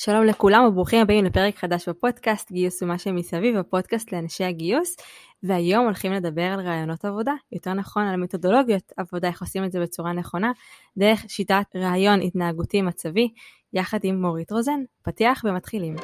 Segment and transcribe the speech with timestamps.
[0.00, 4.96] שלום לכולם וברוכים הבאים לפרק חדש בפודקאסט גיוס ומה שמסביב, הפודקאסט לאנשי הגיוס,
[5.42, 9.80] והיום הולכים לדבר על רעיונות עבודה, יותר נכון על מתודולוגיות עבודה, איך עושים את זה
[9.80, 10.52] בצורה נכונה,
[10.98, 13.28] דרך שיטת רעיון התנהגותי מצבי,
[13.72, 14.80] יחד עם מורית רוזן.
[15.02, 15.96] פתיח ומתחילים.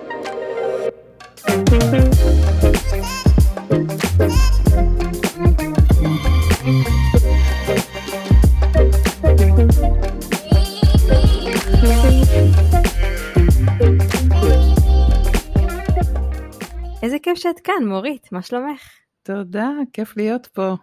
[17.05, 18.81] איזה כיף שאת כאן, מורית, מה שלומך?
[19.23, 20.75] תודה, כיף להיות פה.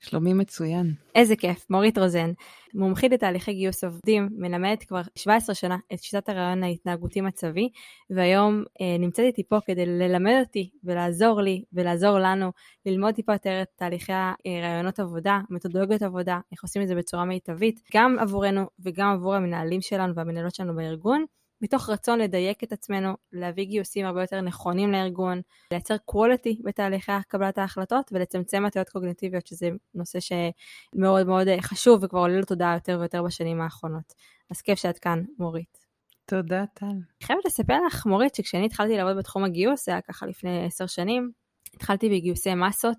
[0.00, 0.94] שלומי מצוין.
[1.14, 2.32] איזה כיף, מורית רוזן,
[2.74, 7.68] מומחית לתהליכי גיוס עובדים, מלמדת כבר 17 שנה את שיטת הרעיון ההתנהגותי מצבי,
[8.10, 12.50] והיום אה, נמצאת איתי פה כדי ללמד אותי ולעזור לי ולעזור לנו
[12.86, 17.80] ללמוד טיפה יותר את תהליכי הרעיונות עבודה, מתודולוגיות עבודה, איך עושים את זה בצורה מיטבית,
[17.94, 21.24] גם עבורנו וגם עבור המנהלים שלנו והמנהלות שלנו בארגון.
[21.62, 25.40] מתוך רצון לדייק את עצמנו, להביא גיוסים הרבה יותר נכונים לארגון,
[25.72, 32.40] לייצר quality בתהליכי קבלת ההחלטות ולצמצם הטיות קוגניטיביות, שזה נושא שמאוד מאוד חשוב וכבר עולה
[32.40, 34.14] לתודעה יותר ויותר בשנים האחרונות.
[34.50, 35.78] אז כיף שאת כאן, מורית.
[36.26, 36.86] תודה, טל.
[36.86, 40.86] אני חייבת לספר לך, מורית, שכשאני התחלתי לעבוד בתחום הגיוס, זה היה ככה לפני עשר
[40.86, 41.30] שנים,
[41.74, 42.98] התחלתי בגיוסי מסות.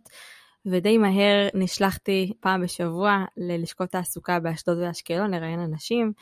[0.65, 6.13] ודי מהר נשלחתי פעם בשבוע ללשכות תעסוקה באשדוד ואשקלון לראיין אנשים.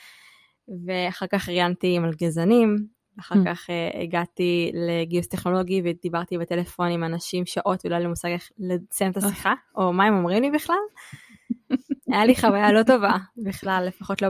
[0.85, 2.75] ואחר כך ראיינתי עם מלגזנים,
[3.19, 3.45] אחר mm.
[3.45, 8.49] כך uh, הגעתי לגיוס טכנולוגי ודיברתי בטלפון עם אנשים שעות ולא היה לי מושג איך
[8.59, 10.75] לסיים את השיחה, או מה הם אומרים לי בכלל.
[12.13, 14.29] היה לי חוויה לא טובה בכלל, לפחות לא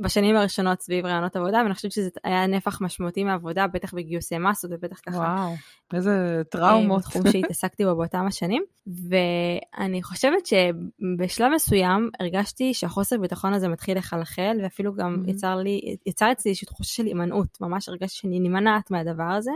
[0.00, 4.70] בשנים הראשונות סביב רעיונות עבודה, ואני חושבת שזה היה נפח משמעותי מהעבודה, בטח בגיוסי מסות
[4.74, 5.16] ובטח ככה.
[5.16, 5.54] וואו,
[5.94, 7.02] איזה טראומות.
[7.02, 8.62] תחום שהתעסקתי בו באותם השנים.
[8.86, 15.30] ואני חושבת שבשלב מסוים הרגשתי שהחוסר ביטחון הזה מתחיל לחלחל, ואפילו גם mm-hmm.
[15.30, 19.52] יצר, לי, יצר אצלי איזושהי תחושה של הימנעות, ממש הרגשתי שאני נמנעת מהדבר הזה.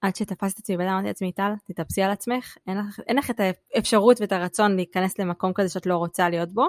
[0.00, 3.40] עד שתפסתי את עצמי ואמרתי לעצמי, טל, תתאפסי על עצמך, אין לך, אין לך את
[3.74, 6.66] האפשרות ואת הרצון להיכנס למקום כזה שאת לא רוצה להיות בו.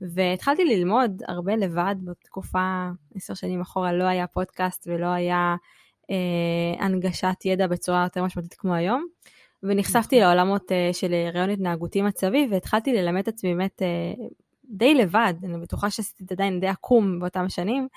[0.00, 5.56] והתחלתי ללמוד הרבה לבד בתקופה, עשר שנים אחורה לא היה פודקאסט ולא היה
[6.10, 9.06] אה, הנגשת ידע בצורה יותר משמעותית כמו היום.
[9.62, 10.28] ונחשפתי נכון.
[10.28, 14.24] לעולמות אה, של רעיון התנהגותי מצבי והתחלתי ללמד את עצמי באמת אה,
[14.64, 17.88] די לבד, אני בטוחה שעשיתי את עדיין די עקום באותם שנים.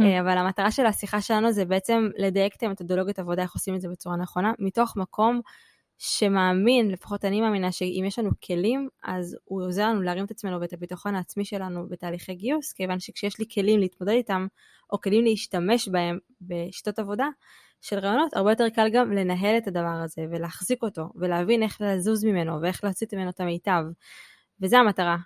[0.00, 3.80] אה, אבל המטרה של השיחה שלנו זה בעצם לדייק את המתודולוגיות עבודה, איך עושים את
[3.80, 5.40] זה בצורה נכונה, מתוך מקום
[6.02, 10.60] שמאמין, לפחות אני מאמינה שאם יש לנו כלים, אז הוא עוזר לנו להרים את עצמנו
[10.60, 14.46] ואת הביטחון העצמי שלנו בתהליכי גיוס, כיוון שכשיש לי כלים להתמודד איתם,
[14.92, 17.26] או כלים להשתמש בהם בשיטות עבודה
[17.80, 22.24] של רעיונות, הרבה יותר קל גם לנהל את הדבר הזה ולהחזיק אותו, ולהבין איך לזוז
[22.24, 23.82] ממנו ואיך להוציא ממנו את המיטב.
[24.60, 25.16] וזה המטרה.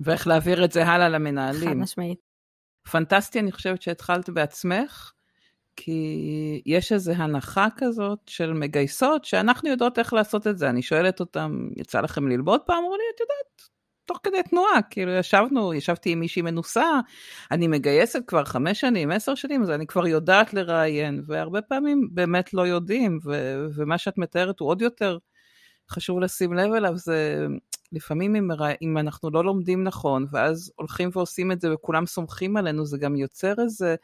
[0.00, 1.68] ואיך להעביר את זה הלאה למנהלים.
[1.68, 2.18] חד משמעית.
[2.90, 5.12] פנטסטי, אני חושבת שהתחלת בעצמך.
[5.80, 10.68] כי יש איזו הנחה כזאת של מגייסות, שאנחנו יודעות איך לעשות את זה.
[10.68, 12.76] אני שואלת אותם, יצא לכם ללמוד פעם?
[12.78, 13.68] אמרו לי, את יודעת,
[14.04, 16.86] תוך כדי תנועה, כאילו ישבנו, ישבתי עם מישהי מנוסה,
[17.50, 22.54] אני מגייסת כבר חמש שנים, עשר שנים, אז אני כבר יודעת לראיין, והרבה פעמים באמת
[22.54, 25.18] לא יודעים, ו- ומה שאת מתארת הוא עוד יותר
[25.90, 27.46] חשוב לשים לב אליו, זה
[27.92, 28.48] לפעמים אם,
[28.82, 33.16] אם אנחנו לא לומדים נכון, ואז הולכים ועושים את זה וכולם סומכים עלינו, זה גם
[33.16, 33.94] יוצר איזה...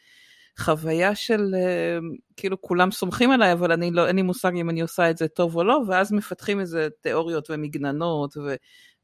[0.58, 1.98] חוויה של אה,
[2.36, 5.28] כאילו כולם סומכים עליי, אבל אני לא, אין לי מושג אם אני עושה את זה
[5.28, 8.54] טוב או לא, ואז מפתחים איזה תיאוריות ומגננות ו,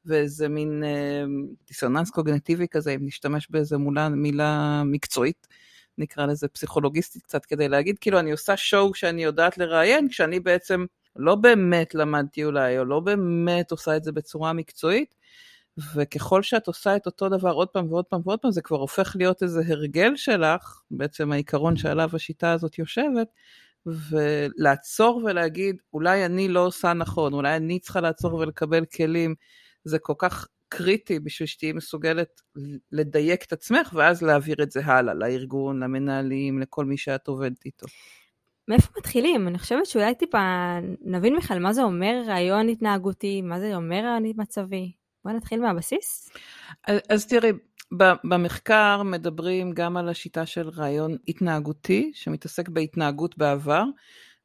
[0.04, 1.24] ואיזה מין אה,
[1.68, 5.46] דיסוננס קוגנטיבי כזה, אם נשתמש באיזה מולה, מילה מקצועית.
[5.98, 10.84] נקרא לזה פסיכולוגיסטית קצת כדי להגיד כאילו אני עושה שואו שאני יודעת לראיין כשאני בעצם
[11.16, 15.14] לא באמת למדתי אולי או לא באמת עושה את זה בצורה מקצועית
[15.94, 19.16] וככל שאת עושה את אותו דבר עוד פעם ועוד פעם ועוד פעם, זה כבר הופך
[19.18, 23.28] להיות איזה הרגל שלך, בעצם העיקרון שעליו השיטה הזאת יושבת,
[23.86, 29.34] ולעצור ולהגיד, אולי אני לא עושה נכון, אולי אני צריכה לעצור ולקבל כלים,
[29.84, 32.40] זה כל כך קריטי בשביל שתהיי מסוגלת
[32.92, 37.86] לדייק את עצמך, ואז להעביר את זה הלאה, לארגון, למנהלים, לכל מי שאת עובדת איתו.
[38.68, 39.48] מאיפה מתחילים?
[39.48, 40.38] אני חושבת שאולי טיפה
[41.00, 44.92] נבין בכלל מה זה אומר רעיון התנהגותי, מה זה אומר רעיון מצבי.
[45.24, 46.30] בוא נתחיל מהבסיס.
[46.86, 47.50] אז, אז תראי,
[48.24, 53.84] במחקר מדברים גם על השיטה של רעיון התנהגותי, שמתעסק בהתנהגות בעבר,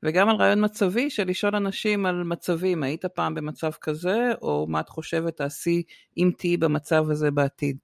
[0.03, 4.79] וגם על רעיון מצבי של לשאול אנשים על מצבים, היית פעם במצב כזה, או מה
[4.79, 5.83] את חושבת תעשי
[6.17, 7.77] אם תהיי במצב הזה בעתיד.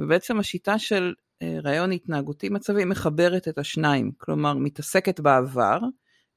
[0.00, 5.78] ובעצם השיטה של אה, רעיון התנהגותי מצבי מחברת את השניים, כלומר מתעסקת בעבר,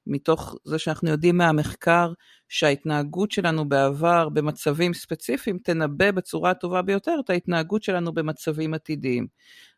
[0.07, 2.13] מתוך זה שאנחנו יודעים מהמחקר
[2.49, 9.27] שההתנהגות שלנו בעבר במצבים ספציפיים תנבא בצורה הטובה ביותר את ההתנהגות שלנו במצבים עתידיים.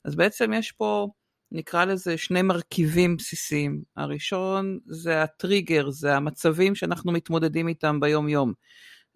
[0.06, 1.08] אז בעצם יש פה
[1.52, 3.82] נקרא לזה שני מרכיבים בסיסיים.
[3.98, 8.54] הראשון זה הטריגר, זה המצבים שאנחנו מתמודדים איתם ביום-יום.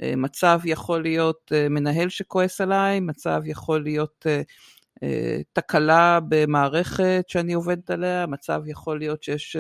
[0.02, 4.42] אה, מצב יכול להיות אה, מנהל שכועס עליי, מצב יכול להיות אה,
[5.54, 9.58] תקלה במערכת שאני עובדת עליה, מצב יכול להיות שיש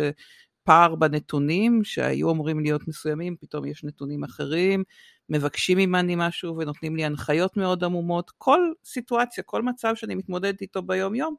[0.64, 4.84] פער בנתונים שהיו אמורים להיות מסוימים, פתאום יש נתונים אחרים,
[5.30, 8.32] מבקשים ממני משהו ונותנים לי הנחיות מאוד עמומות.
[8.38, 11.36] כל סיטואציה, כל מצב שאני מתמודדת איתו ביום-יום,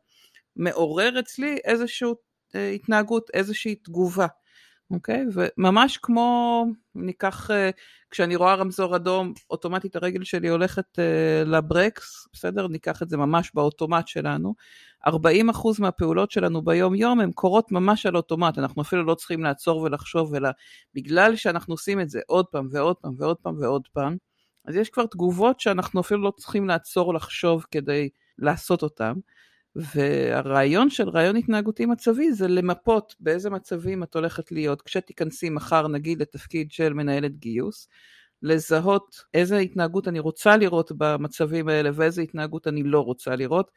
[0.57, 2.09] מעורר אצלי איזושהי
[2.55, 4.27] התנהגות, איזושהי תגובה.
[4.91, 5.25] אוקיי?
[5.33, 7.71] וממש כמו, ניקח, אה,
[8.11, 12.69] כשאני רואה רמזור אדום, אוטומטית הרגל שלי הולכת uh, לברקס, בסדר?
[12.69, 14.55] ניקח את זה ממש באוטומט שלנו.
[15.09, 15.11] 40%
[15.79, 20.49] מהפעולות שלנו ביום-יום הן קורות ממש על אוטומט, אנחנו אפילו לא צריכים לעצור ולחשוב, אלא
[20.95, 24.17] בגלל שאנחנו עושים את זה עוד פעם ועוד פעם ועוד פעם ועוד פעם,
[24.65, 28.09] אז יש כבר תגובות שאנחנו אפילו לא צריכים לעצור לחשוב כדי
[28.39, 29.13] לעשות אותן.
[29.77, 36.23] והרעיון של רעיון התנהגותי מצבי זה למפות באיזה מצבים את הולכת להיות כשתיכנסי מחר נגיד
[36.23, 37.89] לתפקיד של מנהלת גיוס,
[38.43, 43.71] לזהות איזה התנהגות אני רוצה לראות במצבים האלה ואיזה התנהגות אני לא רוצה לראות,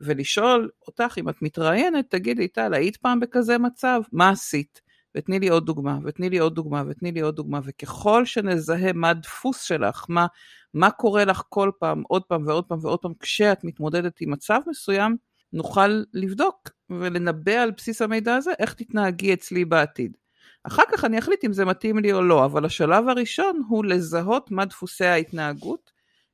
[0.00, 4.00] ולשאול אותך אם את מתראיינת, תגידי טל, היית פעם בכזה מצב?
[4.12, 4.80] מה עשית?
[5.16, 9.10] ותני לי עוד דוגמה, ותני לי עוד דוגמה, ותני לי עוד דוגמה, וככל שנזהה מה
[9.10, 10.26] הדפוס שלך, מה,
[10.74, 14.60] מה קורה לך כל פעם, עוד פעם ועוד פעם ועוד פעם, כשאת מתמודדת עם מצב
[14.66, 15.16] מסוים,
[15.52, 20.16] נוכל לבדוק ולנבא על בסיס המידע הזה איך תתנהגי אצלי בעתיד.
[20.64, 24.50] אחר כך אני אחליט אם זה מתאים לי או לא, אבל השלב הראשון הוא לזהות
[24.50, 25.90] מה דפוסי ההתנהגות,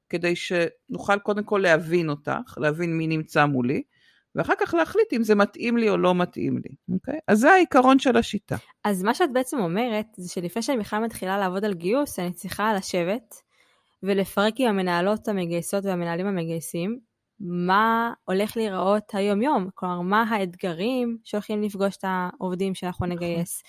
[0.09, 3.83] כדי שנוכל קודם כל להבין אותך, להבין מי נמצא מולי,
[4.35, 7.19] ואחר כך להחליט אם זה מתאים לי או לא מתאים לי, אוקיי?
[7.29, 8.57] אז זה העיקרון של השיטה.
[8.85, 12.75] אז מה שאת בעצם אומרת, זה שלפני שאני בכלל מתחילה לעבוד על גיוס, אני צריכה
[12.75, 13.35] לשבת
[14.03, 16.99] ולפרק עם המנהלות המגייסות והמנהלים המגייסים,
[17.43, 23.17] מה הולך להיראות היום-יום, כלומר, מה האתגרים שהולכים לפגוש את העובדים שאנחנו נכון.
[23.17, 23.63] נגייס.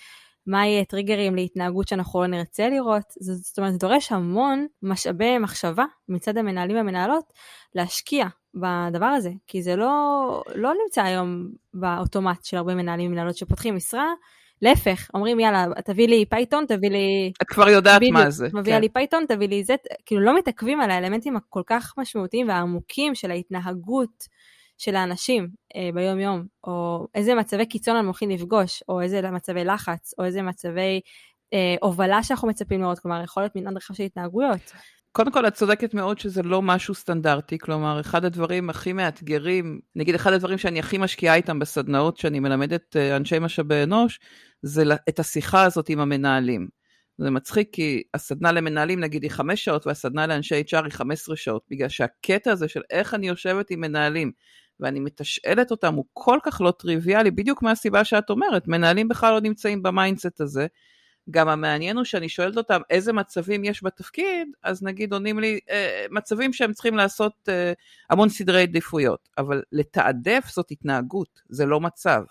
[0.46, 3.04] מה יהיה טריגרים להתנהגות שאנחנו לא נרצה לראות.
[3.20, 7.32] זאת אומרת, זה דורש המון משאבי מחשבה מצד המנהלים והמנהלות
[7.74, 13.76] להשקיע בדבר הזה, כי זה לא, לא נמצא היום באוטומט של הרבה מנהלים ומנהלות שפותחים
[13.76, 14.12] משרה,
[14.62, 17.32] להפך, אומרים יאללה, תביא לי Python, תביא לי...
[17.42, 18.48] את כבר יודעת מה זה.
[18.52, 18.80] מביאה כן.
[18.82, 19.74] לי Python, תביא לי זה,
[20.06, 24.24] כאילו לא מתעכבים על האלמנטים הכל כך משמעותיים והעמוקים של ההתנהגות
[24.78, 29.64] של האנשים אה, ביום יום, או איזה מצבי קיצון אנחנו הולכים לפגוש, או איזה מצבי
[29.64, 31.00] לחץ, או איזה מצבי
[31.54, 34.72] אה, הובלה שאנחנו מצפים לראות, כלומר יכול להיות מנעד רחב של התנהגויות.
[35.16, 40.14] קודם כל, את צודקת מאוד שזה לא משהו סטנדרטי, כלומר, אחד הדברים הכי מאתגרים, נגיד
[40.14, 44.20] אחד הדברים שאני הכי משקיעה איתם בסדנאות שאני מלמדת אה, אנשי משאבי אנוש,
[44.62, 46.68] זה את השיחה הזאת עם המנהלים.
[47.18, 51.62] זה מצחיק כי הסדנה למנהלים נגיד היא חמש שעות והסדנה לאנשי HR היא 15 שעות,
[51.70, 54.32] בגלל שהקטע הזה של איך אני יושבת עם מנהלים
[54.80, 59.40] ואני מתשאלת אותם הוא כל כך לא טריוויאלי, בדיוק מהסיבה שאת אומרת, מנהלים בכלל לא
[59.40, 60.66] נמצאים ב-mindset הזה.
[61.30, 66.06] גם המעניין הוא שאני שואלת אותם איזה מצבים יש בתפקיד, אז נגיד עונים לי אה,
[66.10, 67.72] מצבים שהם צריכים לעשות אה,
[68.10, 72.22] המון סדרי עדיפויות, אבל לתעדף זאת התנהגות, זה לא מצב.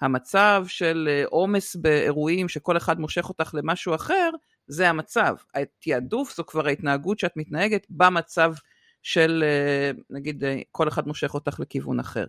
[0.00, 4.30] המצב של אה, עומס באירועים שכל אחד מושך אותך למשהו אחר,
[4.66, 5.36] זה המצב.
[5.54, 8.52] התעדוף זו כבר ההתנהגות שאת מתנהגת במצב
[9.02, 12.24] של אה, נגיד אה, כל אחד מושך אותך לכיוון אחר.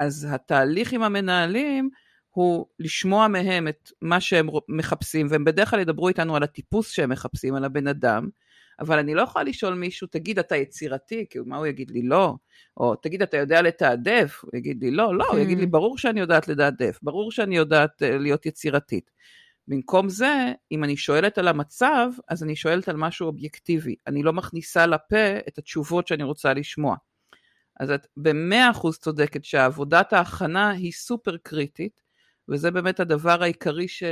[0.00, 1.90] אז התהליך עם המנהלים
[2.36, 7.10] הוא לשמוע מהם את מה שהם מחפשים, והם בדרך כלל ידברו איתנו על הטיפוס שהם
[7.10, 8.28] מחפשים, על הבן אדם,
[8.80, 11.26] אבל אני לא יכולה לשאול מישהו, תגיד, אתה יצירתי?
[11.30, 12.02] כי מה הוא יגיד לי?
[12.02, 12.34] לא.
[12.76, 14.40] או תגיד, אתה יודע לתעדף?
[14.42, 18.02] הוא יגיד לי, לא, לא, הוא יגיד לי, ברור שאני יודעת לתעדף, ברור שאני יודעת
[18.02, 19.10] uh, להיות יצירתית.
[19.68, 23.96] במקום זה, אם אני שואלת על המצב, אז אני שואלת על משהו אובייקטיבי.
[24.06, 26.96] אני לא מכניסה לפה את התשובות שאני רוצה לשמוע.
[27.80, 32.05] אז את במאה אחוז צודקת שעבודת ההכנה היא סופר קריטית,
[32.48, 34.02] וזה באמת הדבר העיקרי ש...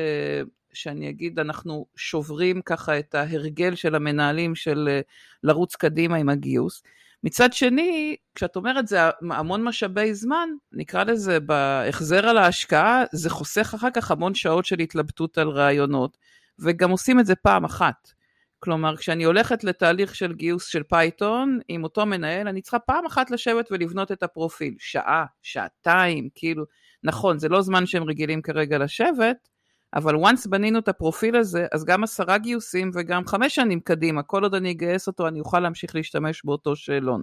[0.73, 5.01] שאני אגיד, אנחנו שוברים ככה את ההרגל של המנהלים של אה,
[5.43, 6.83] לרוץ קדימה עם הגיוס.
[7.25, 8.99] מצד שני, כשאת אומרת זה
[9.31, 14.81] המון משאבי זמן, נקרא לזה בהחזר על ההשקעה, זה חוסך אחר כך המון שעות של
[14.81, 16.19] התלבטות על ראיונות,
[16.59, 18.13] וגם עושים את זה פעם אחת.
[18.59, 23.31] כלומר, כשאני הולכת לתהליך של גיוס של Python עם אותו מנהל, אני צריכה פעם אחת
[23.31, 24.75] לשבת ולבנות את הפרופיל.
[24.79, 26.65] שעה, שעתיים, כאילו,
[27.05, 29.49] נכון, זה לא זמן שהם רגילים כרגע לשבת,
[29.95, 34.43] אבל once בנינו את הפרופיל הזה, אז גם עשרה גיוסים וגם חמש שנים קדימה, כל
[34.43, 37.23] עוד אני אגייס אותו, אני אוכל להמשיך להשתמש באותו שאלון.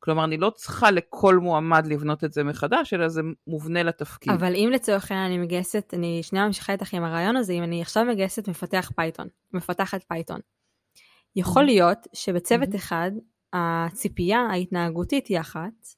[0.00, 4.32] כלומר, אני לא צריכה לכל מועמד לבנות את זה מחדש, אלא זה מובנה לתפקיד.
[4.32, 7.82] אבל אם לצורך העניין אני מגייסת, אני שנייה ממשיכה איתך עם הראיון הזה, אם אני
[7.82, 10.40] עכשיו מגייסת מפתח Python, מפתחת Python,
[11.36, 13.10] יכול להיות שבצוות אחד
[13.52, 15.97] הציפייה ההתנהגותית היא אחת,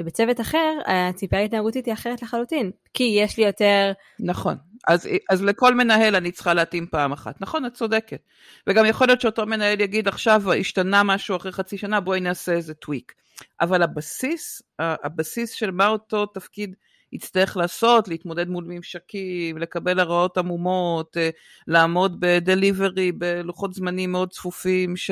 [0.00, 3.92] ובצוות אחר, הציפייה ההתנהגותית היא אחרת לחלוטין, כי יש לי יותר...
[4.20, 4.56] נכון.
[4.88, 7.40] אז, אז לכל מנהל אני צריכה להתאים פעם אחת.
[7.40, 8.20] נכון, את צודקת.
[8.66, 12.74] וגם יכול להיות שאותו מנהל יגיד, עכשיו השתנה משהו אחרי חצי שנה, בואי נעשה איזה
[12.74, 13.12] טוויק.
[13.60, 16.74] אבל הבסיס, הבסיס של מה אותו תפקיד
[17.12, 21.30] יצטרך לעשות, להתמודד מול ממשקים, לקבל הרעות עמומות, אה,
[21.66, 25.10] לעמוד בדליברי, בלוחות זמנים מאוד צפופים, ש...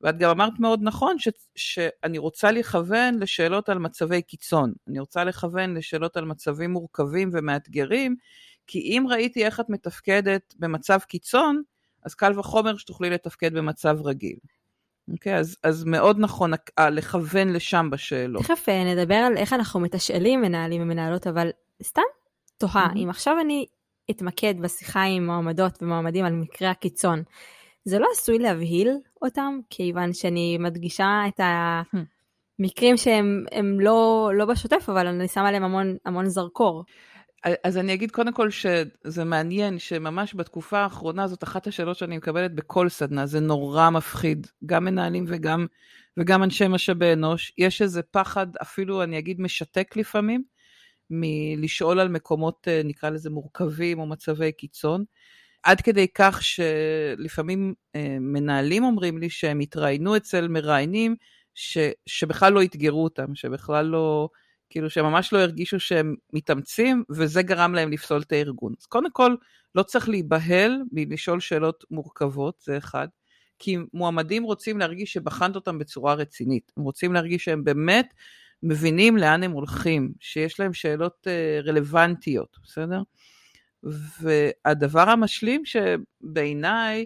[0.00, 4.72] ואת גם אמרת מאוד נכון ש, שאני רוצה לכוון לשאלות על מצבי קיצון.
[4.88, 8.16] אני רוצה לכוון לשאלות על מצבים מורכבים ומאתגרים,
[8.66, 11.62] כי אם ראיתי איך את מתפקדת במצב קיצון,
[12.04, 14.36] אז קל וחומר שתוכלי לתפקד במצב רגיל.
[15.12, 16.50] אוקיי, okay, אז, אז מאוד נכון
[16.90, 18.42] לכוון לשם בשאלות.
[18.42, 21.50] תכף אה, נדבר על איך אנחנו מתשאלים מנהלים ומנהלות, אבל
[21.82, 22.02] סתם
[22.58, 22.98] תוהה, mm-hmm.
[22.98, 23.66] אם עכשיו אני
[24.10, 27.22] אתמקד בשיחה עם מועמדות ומועמדים על מקרה הקיצון,
[27.84, 31.40] זה לא עשוי להבהיל אותם, כיוון שאני מדגישה את
[32.60, 36.84] המקרים שהם לא, לא בשוטף, אבל אני שמה עליהם המון, המון זרקור.
[37.64, 42.54] אז אני אגיד קודם כל שזה מעניין שממש בתקופה האחרונה זאת אחת השאלות שאני מקבלת
[42.54, 45.66] בכל סדנה, זה נורא מפחיד, גם מנהלים וגם,
[46.16, 47.52] וגם אנשי משאבי אנוש.
[47.58, 50.42] יש איזה פחד, אפילו אני אגיד משתק לפעמים,
[51.10, 55.04] מלשאול על מקומות אה, נקרא לזה מורכבים או מצבי קיצון.
[55.62, 61.16] עד כדי כך שלפעמים אה, מנהלים אומרים לי שהם התראיינו אצל מראיינים
[61.54, 64.28] ש, שבכלל לא אתגרו אותם, שבכלל לא,
[64.70, 68.74] כאילו שהם ממש לא הרגישו שהם מתאמצים, וזה גרם להם לפסול את הארגון.
[68.80, 69.34] אז קודם כל,
[69.74, 73.08] לא צריך להיבהל מלשאול שאלות מורכבות, זה אחד.
[73.58, 76.72] כי מועמדים רוצים להרגיש שבחנת אותם בצורה רצינית.
[76.76, 78.14] הם רוצים להרגיש שהם באמת
[78.62, 83.02] מבינים לאן הם הולכים, שיש להם שאלות אה, רלוונטיות, בסדר?
[84.20, 87.04] והדבר המשלים שבעיניי,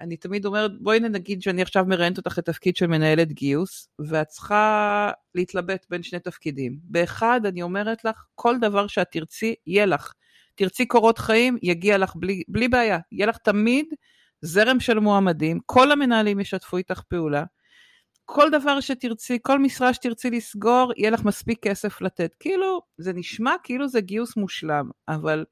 [0.00, 5.10] אני תמיד אומרת, בואי נגיד שאני עכשיו מראיינת אותך לתפקיד של מנהלת גיוס, ואת צריכה
[5.34, 6.78] להתלבט בין שני תפקידים.
[6.82, 10.12] באחד, אני אומרת לך, כל דבר שאת תרצי, יהיה לך.
[10.54, 12.98] תרצי קורות חיים, יגיע לך בלי, בלי בעיה.
[13.12, 13.86] יהיה לך תמיד
[14.40, 17.44] זרם של מועמדים, כל המנהלים ישתפו איתך פעולה.
[18.24, 22.34] כל דבר שתרצי, כל משרה שתרצי לסגור, יהיה לך מספיק כסף לתת.
[22.40, 25.44] כאילו, זה נשמע כאילו זה גיוס מושלם, אבל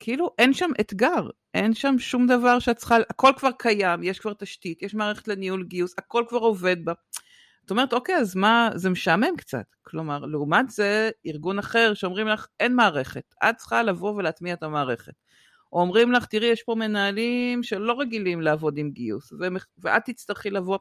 [0.00, 4.32] כאילו אין שם אתגר, אין שם שום דבר שאת צריכה, הכל כבר קיים, יש כבר
[4.32, 6.92] תשתית, יש מערכת לניהול גיוס, הכל כבר עובד בה.
[7.64, 9.64] את אומרת, אוקיי, אז מה, זה משעמם קצת.
[9.82, 15.12] כלומר, לעומת זה, ארגון אחר שאומרים לך, אין מערכת, את צריכה לבוא ולהטמיע את המערכת.
[15.72, 19.32] או אומרים לך, תראי, יש פה מנהלים שלא רגילים לעבוד עם גיוס,
[19.78, 20.78] ואת תצטרכי לבוא.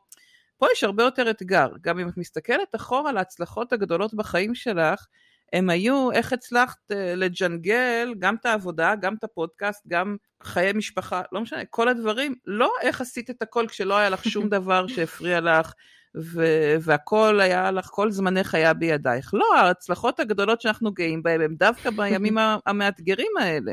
[0.57, 1.67] פה יש הרבה יותר אתגר.
[1.81, 5.05] גם אם את מסתכלת אחורה על ההצלחות הגדולות בחיים שלך,
[5.53, 11.21] הם היו איך הצלחת אה, לג'נגל גם את העבודה, גם את הפודקאסט, גם חיי משפחה,
[11.31, 15.39] לא משנה, כל הדברים, לא איך עשית את הכל כשלא היה לך שום דבר שהפריע
[15.41, 15.73] לך,
[16.17, 19.33] ו- והכל היה לך, כל זמנך היה בידייך.
[19.33, 23.71] לא, ההצלחות הגדולות שאנחנו גאים בהן הם דווקא בימים המאתגרים האלה.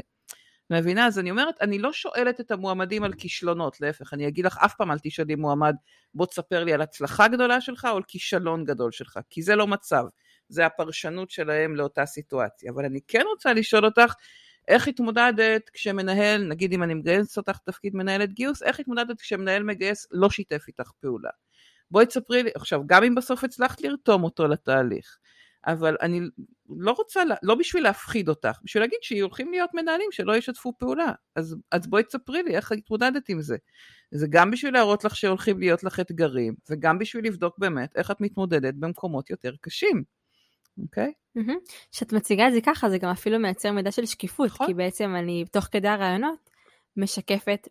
[0.71, 1.07] מבינה?
[1.07, 4.75] אז אני אומרת, אני לא שואלת את המועמדים על כישלונות, להפך, אני אגיד לך, אף
[4.75, 5.75] פעם אל תשאלי מועמד,
[6.15, 9.67] בוא תספר לי על הצלחה גדולה שלך או על כישלון גדול שלך, כי זה לא
[9.67, 10.05] מצב.
[10.49, 12.71] זה הפרשנות שלהם לאותה סיטואציה.
[12.71, 14.15] אבל אני כן רוצה לשאול אותך,
[14.69, 20.07] איך התמודדת כשמנהל, נגיד אם אני מגייס אותך תפקיד מנהלת גיוס, איך התמודדת כשמנהל מגייס
[20.11, 21.31] לא שיתף איתך פעולה?
[21.91, 25.19] בואי תספרי לי, עכשיו, גם אם בסוף הצלחת לרתום אותו לתהליך,
[25.67, 26.21] אבל אני
[26.69, 31.13] לא רוצה, לא בשביל להפחיד אותך, בשביל להגיד שהולכים להיות מנהלים שלא ישתפו פעולה.
[31.37, 33.57] אז, אז בואי תספרי לי איך התמודדת עם זה.
[34.11, 38.21] זה גם בשביל להראות לך שהולכים להיות לך אתגרים, וגם בשביל לבדוק באמת איך את
[38.21, 40.05] מתמודדת במקומות יותר קשים.
[40.83, 41.13] אוקיי?
[41.93, 44.67] כשאת מציגה את זה ככה, זה גם אפילו מייצר מידע של שקיפות, נכון.
[44.67, 46.51] כי בעצם אני, תוך כדי הרעיונות,
[46.97, 47.69] משקפת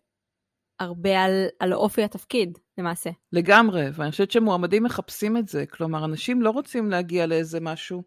[0.80, 3.10] הרבה על, על אופי התפקיד, למעשה.
[3.32, 8.02] לגמרי, ואני חושבת שמועמדים מחפשים את זה, כלומר, אנשים לא רוצים להגיע לאיזה משהו.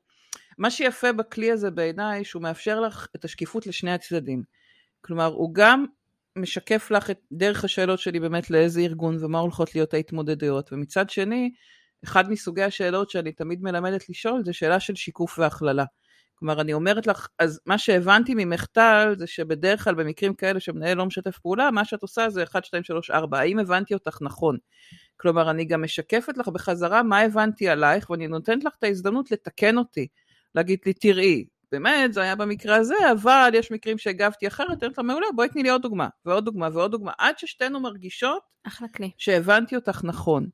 [0.58, 4.44] מה שיפה בכלי הזה בעיניי, שהוא מאפשר לך את השקיפות לשני הצדדים.
[5.02, 5.86] כלומר, הוא גם
[6.36, 11.52] משקף לך את דרך השאלות שלי באמת לאיזה ארגון ומה הולכות להיות ההתמודדויות, ומצד שני,
[12.04, 15.86] אחד מסוגי השאלות שאני תמיד מלמדת לשאול זה שאלה של שיקוף והכללה.
[16.36, 20.98] כלומר, אני אומרת לך, אז מה שהבנתי ממך טל, זה שבדרך כלל במקרים כאלה שמנהל
[20.98, 23.40] לא משתף פעולה, מה שאת עושה זה 1, 2, 3, 4.
[23.40, 24.58] האם הבנתי אותך נכון?
[25.18, 29.78] כלומר, אני גם משקפת לך בחזרה מה הבנתי עלייך, ואני נותנת לך את ההזדמנות לתקן
[29.78, 30.08] אותי.
[30.56, 34.98] להגיד לי, תראי, באמת, זה היה במקרה הזה, אבל יש מקרים שהגבתי אחרת, אני אומרת
[34.98, 38.42] לה, מעולה, בואי תני לי עוד דוגמה, ועוד דוגמה, ועוד דוגמה, עד ששתינו מרגישות
[39.18, 40.50] שהבנתי אותך נכון.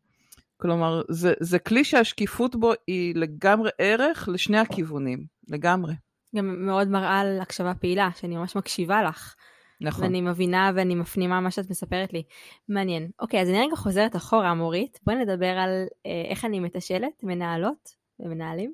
[0.57, 5.93] כלומר, זה, זה כלי שהשקיפות בו היא לגמרי ערך לשני הכיוונים, לגמרי.
[6.35, 9.35] גם מאוד מראה על הקשבה פעילה, שאני ממש מקשיבה לך.
[9.81, 10.03] נכון.
[10.03, 12.23] ואני מבינה ואני מפנימה מה שאת מספרת לי.
[12.69, 13.09] מעניין.
[13.19, 14.99] אוקיי, אז אני רגע חוזרת אחורה, מורית.
[15.03, 18.73] בואי נדבר על אה, איך אני מתשאלת מנהלות ומנהלים.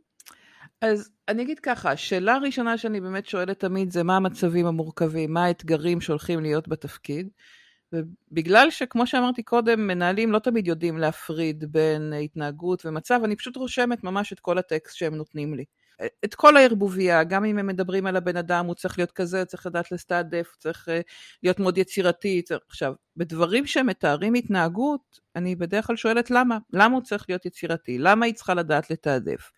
[0.81, 5.45] אז אני אגיד ככה, השאלה הראשונה שאני באמת שואלת תמיד זה מה המצבים המורכבים, מה
[5.45, 7.29] האתגרים שהולכים להיות בתפקיד.
[7.93, 14.03] ובגלל שכמו שאמרתי קודם, מנהלים לא תמיד יודעים להפריד בין התנהגות ומצב, אני פשוט רושמת
[14.03, 15.65] ממש את כל הטקסט שהם נותנים לי.
[16.25, 19.65] את כל הערבוביה, גם אם הם מדברים על הבן אדם, הוא צריך להיות כזה, צריך
[19.65, 21.01] לדעת לסתעדף, צריך אה,
[21.43, 22.41] להיות מאוד יצירתי.
[22.41, 22.61] צריך...
[22.69, 26.57] עכשיו, בדברים שמתארים התנהגות, אני בדרך כלל שואלת למה.
[26.73, 27.97] למה הוא צריך להיות יצירתי?
[27.97, 29.51] למה היא צריכה לדעת לתעדף?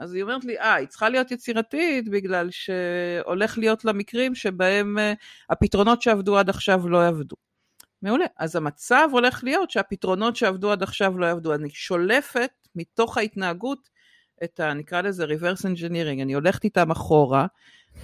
[0.00, 4.98] אז היא אומרת לי, אה, היא צריכה להיות יצירתית בגלל שהולך להיות לה מקרים שבהם
[4.98, 5.12] אה,
[5.50, 7.36] הפתרונות שעבדו עד עכשיו לא יעבדו.
[8.02, 8.24] מעולה.
[8.38, 11.54] אז המצב הולך להיות שהפתרונות שעבדו עד עכשיו לא יעבדו.
[11.54, 13.88] אני שולפת מתוך ההתנהגות
[14.44, 14.74] את ה...
[14.74, 17.46] נקרא לזה reverse engineering, אני הולכת איתם אחורה,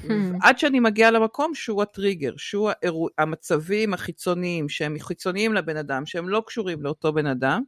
[0.03, 0.09] hmm.
[0.43, 6.29] עד שאני מגיעה למקום שהוא הטריגר, שהוא האירוע, המצבים החיצוניים, שהם חיצוניים לבן אדם, שהם
[6.29, 7.62] לא קשורים לאותו בן אדם,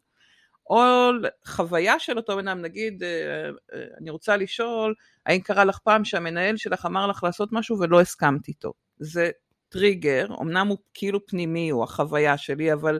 [0.70, 1.10] או
[1.46, 3.08] חוויה של אותו בן אדם, נגיד, אה,
[3.74, 4.94] אה, אני רוצה לשאול,
[5.26, 8.72] האם קרה לך פעם שהמנהל שלך אמר לך לעשות משהו ולא הסכמת איתו?
[8.98, 9.30] זה
[9.68, 12.98] טריגר, אמנם הוא כאילו פנימי, הוא החוויה שלי, אבל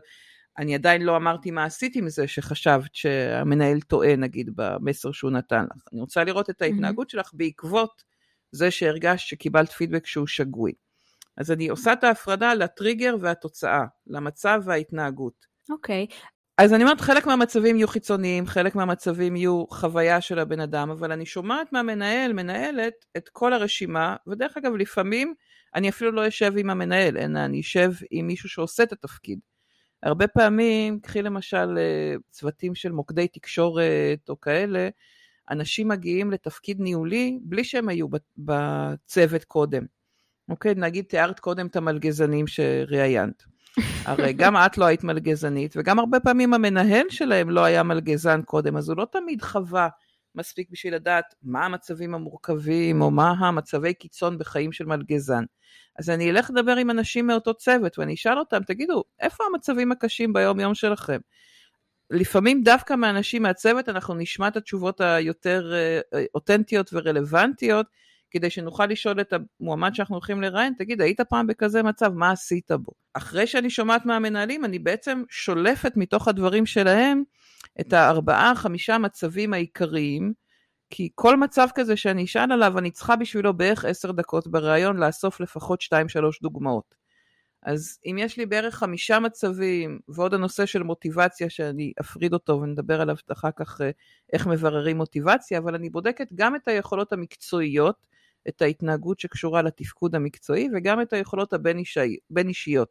[0.59, 5.65] אני עדיין לא אמרתי מה עשית עם זה שחשבת שהמנהל טועה נגיד במסר שהוא נתן
[5.65, 5.83] לך.
[5.93, 8.03] אני רוצה לראות את ההתנהגות שלך בעקבות
[8.53, 10.73] זה שהרגשת שקיבלת פידבק שהוא שגוי.
[11.37, 15.47] אז אני עושה את ההפרדה לטריגר והתוצאה, למצב וההתנהגות.
[15.71, 16.07] אוקיי.
[16.11, 16.15] Okay.
[16.59, 21.13] אז אני אומרת, חלק מהמצבים יהיו חיצוניים, חלק מהמצבים יהיו חוויה של הבן אדם, אבל
[21.13, 25.35] אני שומעת מהמנהל, מנהלת, את כל הרשימה, ודרך אגב, לפעמים
[25.75, 29.39] אני אפילו לא אשב עם המנהל, אלא אני אשב עם מישהו שעושה את התפקיד.
[30.03, 34.89] הרבה פעמים, קחי למשל אה, צוותים של מוקדי תקשורת או כאלה,
[35.51, 38.07] אנשים מגיעים לתפקיד ניהולי בלי שהם היו
[38.39, 39.83] בצוות קודם.
[40.49, 43.43] אוקיי, נגיד תיארת קודם את המלגזנים שראיינת.
[44.05, 48.77] הרי גם את לא היית מלגזנית, וגם הרבה פעמים המנהל שלהם לא היה מלגזן קודם,
[48.77, 49.89] אז הוא לא תמיד חווה
[50.38, 55.45] מספיק בשביל לדעת מה המצבים המורכבים, או מה המצבי קיצון בחיים של מלגזן.
[55.99, 60.33] אז אני אלך לדבר עם אנשים מאותו צוות, ואני אשאל אותם, תגידו, איפה המצבים הקשים
[60.33, 61.18] ביום יום שלכם?
[62.11, 67.87] לפעמים דווקא מאנשים מהצוות אנחנו נשמע את התשובות היותר אה, אותנטיות ורלוונטיות,
[68.31, 72.70] כדי שנוכל לשאול את המועמד שאנחנו הולכים לראיין, תגיד, היית פעם בכזה מצב, מה עשית
[72.70, 72.92] בו?
[73.14, 77.22] אחרי שאני שומעת מהמנהלים, אני בעצם שולפת מתוך הדברים שלהם
[77.81, 80.33] את הארבעה, חמישה מצבים העיקריים,
[80.90, 85.40] כי כל מצב כזה שאני אשאל עליו, אני צריכה בשבילו בערך עשר דקות בריאיון לאסוף
[85.40, 86.94] לפחות שתיים שלוש דוגמאות.
[87.62, 93.01] אז אם יש לי בערך חמישה מצבים, ועוד הנושא של מוטיבציה שאני אפריד אותו ונדבר
[93.01, 93.90] עליו אחר כך אה,
[94.33, 98.07] איך מבררים מוטיבציה, אבל אני בודקת גם את היכולות המקצועיות,
[98.49, 102.88] את ההתנהגות שקשורה לתפקוד המקצועי, וגם את היכולות הבין-אישיות,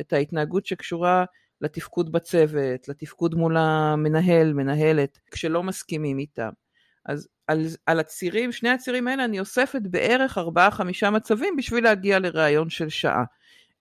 [0.00, 1.24] את ההתנהגות שקשורה
[1.60, 6.50] לתפקוד בצוות, לתפקוד מול המנהל, מנהלת, כשלא מסכימים איתם.
[7.06, 12.18] אז על, על הצירים, שני הצירים האלה אני אוספת בערך ארבעה חמישה מצבים בשביל להגיע
[12.18, 13.24] לראיון של שעה.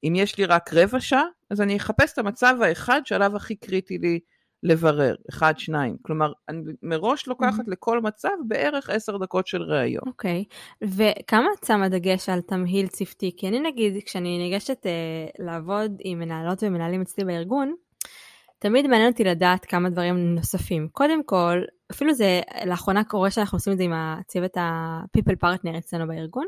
[0.04, 3.98] אם יש לי רק רבע שעה, אז אני אחפש את המצב האחד שעליו הכי קריטי
[3.98, 4.20] לי
[4.64, 5.98] לברר, אחד, שניים.
[6.02, 7.72] כלומר, אני מראש לוקחת mm-hmm.
[7.72, 10.04] לכל מצב בערך עשר דקות של ראיון.
[10.08, 10.88] אוקיי, okay.
[10.88, 13.32] וכמה את שמה דגש על תמהיל צוותי?
[13.38, 17.76] כי אני נגיד, כשאני ניגשת uh, לעבוד עם מנהלות ומנהלים אצלי בארגון,
[18.60, 20.88] תמיד מעניין אותי לדעת כמה דברים נוספים.
[20.92, 26.08] קודם כל, אפילו זה לאחרונה קורה שאנחנו עושים את זה עם הצוות ה-people partner אצלנו
[26.08, 26.46] בארגון,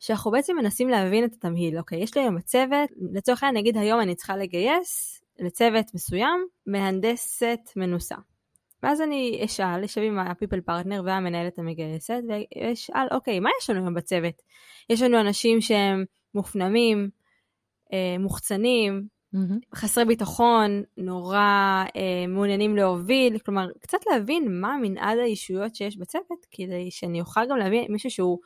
[0.00, 1.78] שאנחנו בעצם מנסים להבין את התמהיל.
[1.78, 7.60] אוקיי, יש לי היום הצוות, לצורך העניין נגיד היום אני צריכה לגייס לצוות מסוים מהנדסת
[7.76, 8.16] מנוסה.
[8.82, 13.94] ואז אני אשאל, אשב עם ה-people partner והמנהלת המגייסת, ואשאל, אוקיי, מה יש לנו היום
[13.94, 14.42] בצוות?
[14.90, 17.10] יש לנו אנשים שהם מופנמים,
[17.92, 19.76] אה, מוחצנים, mm-hmm.
[19.76, 21.38] חסרי ביטחון, נורא
[21.96, 27.56] אה, מעוניינים להוביל, כלומר, קצת להבין מה מנעד האישויות שיש בצוות, כדי שאני אוכל גם
[27.56, 28.38] להבין מישהו שהוא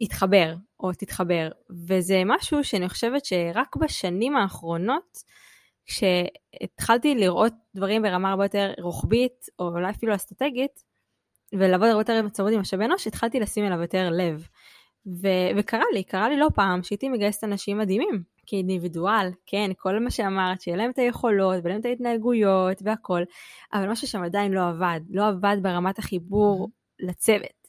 [0.00, 1.48] יתחבר או תתחבר.
[1.86, 5.18] וזה משהו שאני חושבת שרק בשנים האחרונות,
[5.86, 10.84] כשהתחלתי לראות דברים ברמה הרבה יותר רוחבית, או אולי אפילו אסטרטגית,
[11.52, 14.46] ולעבוד הרבה יותר עם הצוות עם משאבי אנוש, התחלתי לשים אליו יותר לב.
[15.06, 20.10] ו- וקרה לי, קרה לי לא פעם שהייתי מגייסת אנשים מדהימים, כאינדיבידואל, כן, כל מה
[20.10, 23.22] שאמרת, שיהיה להם את היכולות ויהיה להם את ההתנהגויות והכל,
[23.72, 26.68] אבל משהו שם עדיין לא עבד, לא עבד ברמת החיבור
[27.00, 27.62] לצוות.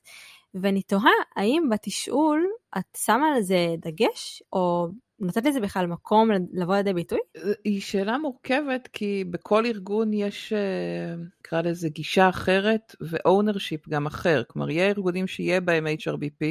[0.54, 2.47] ואני תוהה, האם בתשאול
[2.78, 4.88] את שמה על זה דגש, או
[5.23, 7.19] נותנת לזה בכלל מקום לבוא לידי ביטוי?
[7.63, 14.43] היא שאלה מורכבת, כי בכל ארגון יש, אה, נקרא לזה, גישה אחרת ו-ownership גם אחר.
[14.47, 16.45] כלומר, יהיה ארגונים שיהיה בהם HRBP,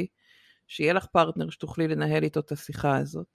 [0.67, 3.27] שיהיה לך פרטנר שתוכלי לנהל איתו את השיחה הזאת.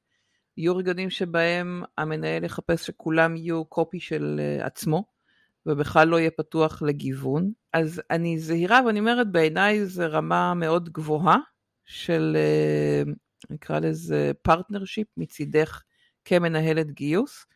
[0.57, 5.05] יהיו רגעים שבהם המנהל יחפש שכולם יהיו קופי של uh, עצמו,
[5.67, 7.53] ובכלל לא יהיה פתוח לגיוון.
[7.73, 11.39] אז אני זהירה ואני אומרת, בעיניי זו רמה מאוד גבוהה
[11.85, 13.13] של, אה,
[13.51, 15.83] נקרא לזה partnership מצידך
[16.25, 17.47] כמנהלת גיוס,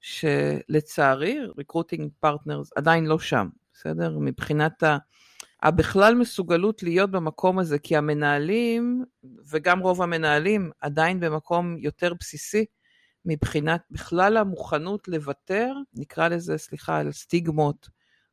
[0.00, 4.18] שלצערי, recruiting partners עדיין לא שם, בסדר?
[4.18, 4.98] מבחינת ה...
[5.62, 9.04] הבכלל מסוגלות להיות במקום הזה, כי המנהלים,
[9.50, 12.64] וגם רוב המנהלים, עדיין במקום יותר בסיסי,
[13.24, 17.88] מבחינת בכלל המוכנות לוותר, נקרא לזה, סליחה, על סטיגמות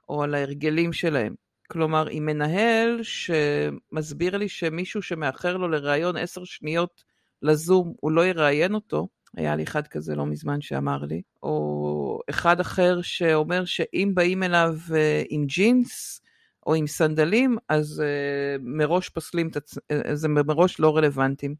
[0.09, 1.35] או על ההרגלים שלהם.
[1.67, 7.03] כלומר, אם מנהל שמסביר לי שמישהו שמאחר לו לראיון עשר שניות
[7.41, 12.59] לזום, הוא לא יראיין אותו, היה לי אחד כזה לא מזמן שאמר לי, או אחד
[12.59, 16.21] אחר שאומר שאם באים אליו אה, עם ג'ינס
[16.67, 21.55] או עם סנדלים, אז uh, מראש פוסלים, uh, זה מראש לא רלוונטיים.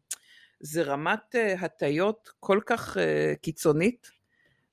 [0.60, 2.96] זה רמת הטיות כל כך
[3.42, 4.10] קיצונית,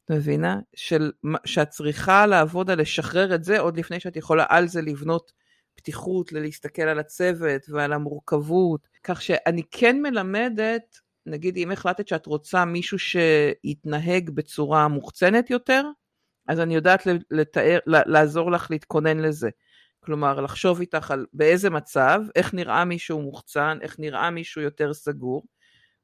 [0.09, 0.59] מבינה?
[0.75, 1.11] של,
[1.45, 5.31] שאת צריכה לעבוד על לשחרר את זה עוד לפני שאת יכולה על זה לבנות
[5.75, 8.87] פתיחות, ללהסתכל על הצוות ועל המורכבות.
[9.03, 15.83] כך שאני כן מלמדת, נגיד אם החלטת שאת רוצה מישהו שיתנהג בצורה מוחצנת יותר,
[16.47, 19.49] אז אני יודעת לתאר, לעזור לך להתכונן לזה.
[19.99, 25.43] כלומר, לחשוב איתך על באיזה מצב, איך נראה מישהו מוחצן, איך נראה מישהו יותר סגור,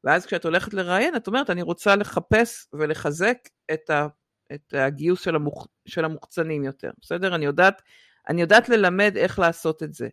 [0.03, 3.37] ואז כשאת הולכת לראיין, את אומרת, אני רוצה לחפש ולחזק
[3.73, 4.07] את, ה,
[4.53, 7.35] את הגיוס של, המוח, של המוחצנים יותר, בסדר?
[7.35, 7.81] אני יודעת,
[8.29, 10.09] אני יודעת ללמד איך לעשות את זה,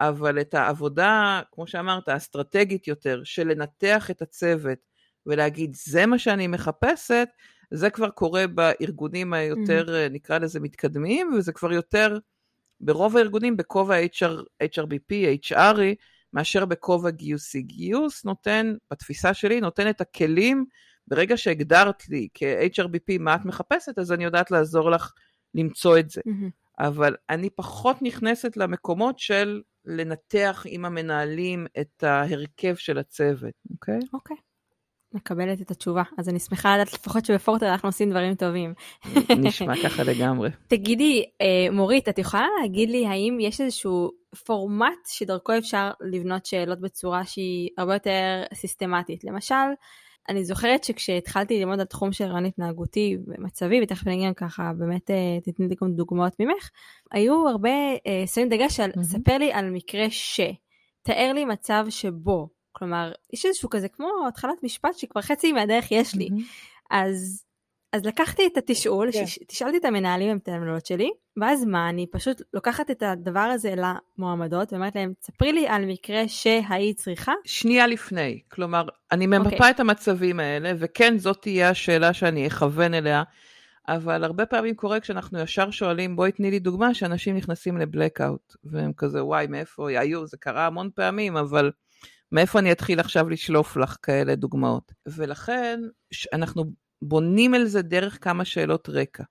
[0.00, 4.78] אבל את העבודה, כמו שאמרת, האסטרטגית יותר, של לנתח את הצוות
[5.26, 7.28] ולהגיד, זה מה שאני מחפשת,
[7.70, 10.12] זה כבר קורה בארגונים היותר, mm-hmm.
[10.12, 12.18] נקרא לזה, מתקדמים, וזה כבר יותר
[12.80, 15.12] ברוב הארגונים בכובע HR, HRBP,
[15.44, 15.94] HRי,
[16.32, 17.62] מאשר בכובע גיוסי.
[17.62, 20.64] גיוס נותן, בתפיסה שלי, נותן את הכלים,
[21.08, 25.12] ברגע שהגדרת לי כ-HRBP מה את מחפשת, אז אני יודעת לעזור לך
[25.54, 26.20] למצוא את זה.
[26.28, 26.86] Mm-hmm.
[26.86, 33.98] אבל אני פחות נכנסת למקומות של לנתח עם המנהלים את ההרכב של הצוות, אוקיי?
[33.98, 34.06] Okay?
[34.12, 34.36] אוקיי.
[34.36, 34.49] Okay.
[35.14, 38.74] מקבלת את התשובה, אז אני שמחה לדעת לפחות שבפורטר אנחנו עושים דברים טובים.
[39.44, 40.50] נשמע ככה לגמרי.
[40.68, 44.10] תגידי, אה, מורית, את יכולה להגיד לי האם יש איזשהו
[44.46, 49.24] פורמט שדרכו אפשר לבנות שאלות בצורה שהיא הרבה יותר סיסטמטית?
[49.24, 49.54] למשל,
[50.28, 55.10] אני זוכרת שכשהתחלתי ללמוד על תחום של רעיון התנהגותי ומצבי, ותכף אני אגיד ככה, באמת
[55.10, 56.70] אה, תתני לי גם דוגמאות ממך,
[57.12, 57.70] היו הרבה
[58.06, 60.40] אה, שמים דגש על, ספר לי על מקרה ש,
[61.02, 62.59] תאר לי מצב שבו.
[62.72, 66.28] כלומר, יש איזשהו כזה כמו התחלת משפט שכבר חצי מהדרך יש לי.
[66.28, 66.42] Mm-hmm.
[66.90, 67.44] אז,
[67.92, 69.12] אז לקחתי את התשאול, yeah.
[69.12, 69.24] כן.
[69.46, 74.72] תשאלתי את המנהלים ואת המנהלות שלי, ואז מה, אני פשוט לוקחת את הדבר הזה למועמדות
[74.72, 77.32] ואומרת להם, ספרי לי על מקרה שהיית צריכה.
[77.44, 79.52] שנייה לפני, כלומר, אני ממפה okay.
[79.52, 79.70] אוקיי.
[79.70, 83.22] את המצבים האלה, וכן, זאת תהיה השאלה שאני אכוון אליה.
[83.88, 88.92] אבל הרבה פעמים קורה כשאנחנו ישר שואלים, בואי תני לי דוגמה, שאנשים נכנסים לבלקאוט, והם
[88.96, 91.70] כזה, וואי, מאיפה היו, זה קרה המון פעמים, אבל
[92.32, 94.92] מאיפה אני אתחיל עכשיו לשלוף לך כאלה דוגמאות?
[95.06, 95.80] ולכן
[96.32, 96.64] אנחנו
[97.02, 99.24] בונים על זה דרך כמה שאלות רקע.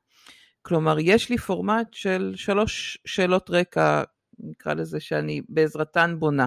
[0.62, 4.04] כלומר, יש לי פורמט של שלוש שאלות רקע,
[4.40, 6.46] נקרא לזה, שאני בעזרתן בונה.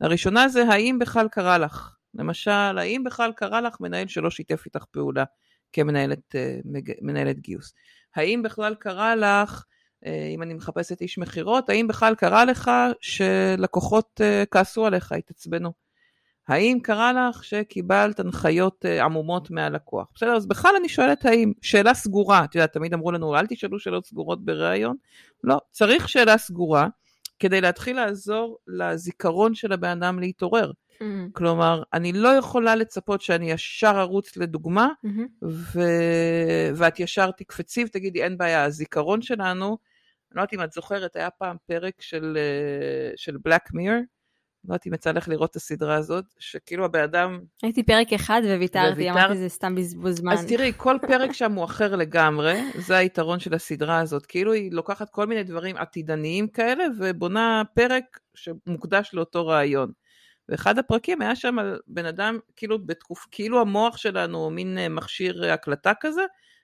[0.00, 1.96] הראשונה זה האם בכלל קרה לך?
[2.14, 5.24] למשל, האם בכלל קרה לך מנהל שלא שיתף איתך פעולה
[5.72, 6.58] כמנהלת אה,
[7.02, 7.74] מנהלת גיוס?
[8.16, 9.64] האם בכלל קרה לך,
[10.06, 15.81] אה, אם אני מחפשת איש מכירות, האם בכלל קרה לך שלקוחות אה, כעסו עליך, התעצבנו?
[16.48, 20.08] האם קרה לך שקיבלת הנחיות אה, עמומות מהלקוח?
[20.14, 23.78] בסדר, אז בכלל אני שואלת האם, שאלה סגורה, את יודעת, תמיד אמרו לנו, אל תשאלו
[23.78, 24.96] שאלות סגורות בריאיון.
[25.44, 26.88] לא, צריך שאלה סגורה
[27.38, 30.70] כדי להתחיל לעזור לזיכרון של הבן אדם להתעורר.
[30.70, 31.04] Mm-hmm.
[31.32, 35.46] כלומר, אני לא יכולה לצפות שאני ישר ארוץ לדוגמה, mm-hmm.
[35.48, 35.80] ו...
[36.76, 41.30] ואת ישר תקפצי ותגידי, אין בעיה, הזיכרון שלנו, אני לא יודעת אם את זוכרת, היה
[41.30, 44.04] פעם פרק של, אה, של Black Mirror,
[44.64, 47.40] לא יודעת אם יצא לך לראות את הסדרה הזאת, שכאילו הבן אדם...
[47.62, 50.32] הייתי פרק אחד וויתרתי, אמרתי זה סתם בזבוז זמן.
[50.32, 54.26] אז תראי, כל פרק שם הוא אחר לגמרי, זה היתרון של הסדרה הזאת.
[54.26, 59.92] כאילו היא לוקחת כל מיני דברים עתידניים כאלה, ובונה פרק שמוקדש לאותו רעיון.
[60.48, 64.88] ואחד הפרקים היה שם על בן אדם, כאילו בתקוף, כאילו המוח שלנו הוא מין אה,
[64.88, 66.22] מכשיר הקלטה כזה,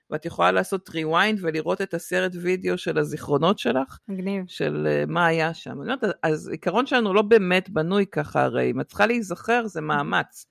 [0.09, 3.97] ואת יכולה לעשות rewind ולראות את הסרט וידאו של הזיכרונות שלך.
[4.07, 4.43] מגניב.
[4.47, 5.71] של uh, מה היה שם.
[5.71, 10.45] אומרת, אז עיקרון שלנו לא באמת בנוי ככה הרי, אם את צריכה להיזכר זה מאמץ.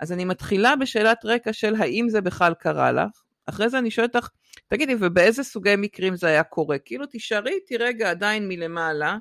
[0.00, 4.16] אז אני מתחילה בשאלת רקע של האם זה בכלל קרה לך, אחרי זה אני שואלת
[4.16, 4.28] אותך,
[4.68, 6.78] תגידי, ובאיזה סוגי מקרים זה היה קורה?
[6.78, 9.18] כאילו תישארי איתי רגע עדיין מלמעלה,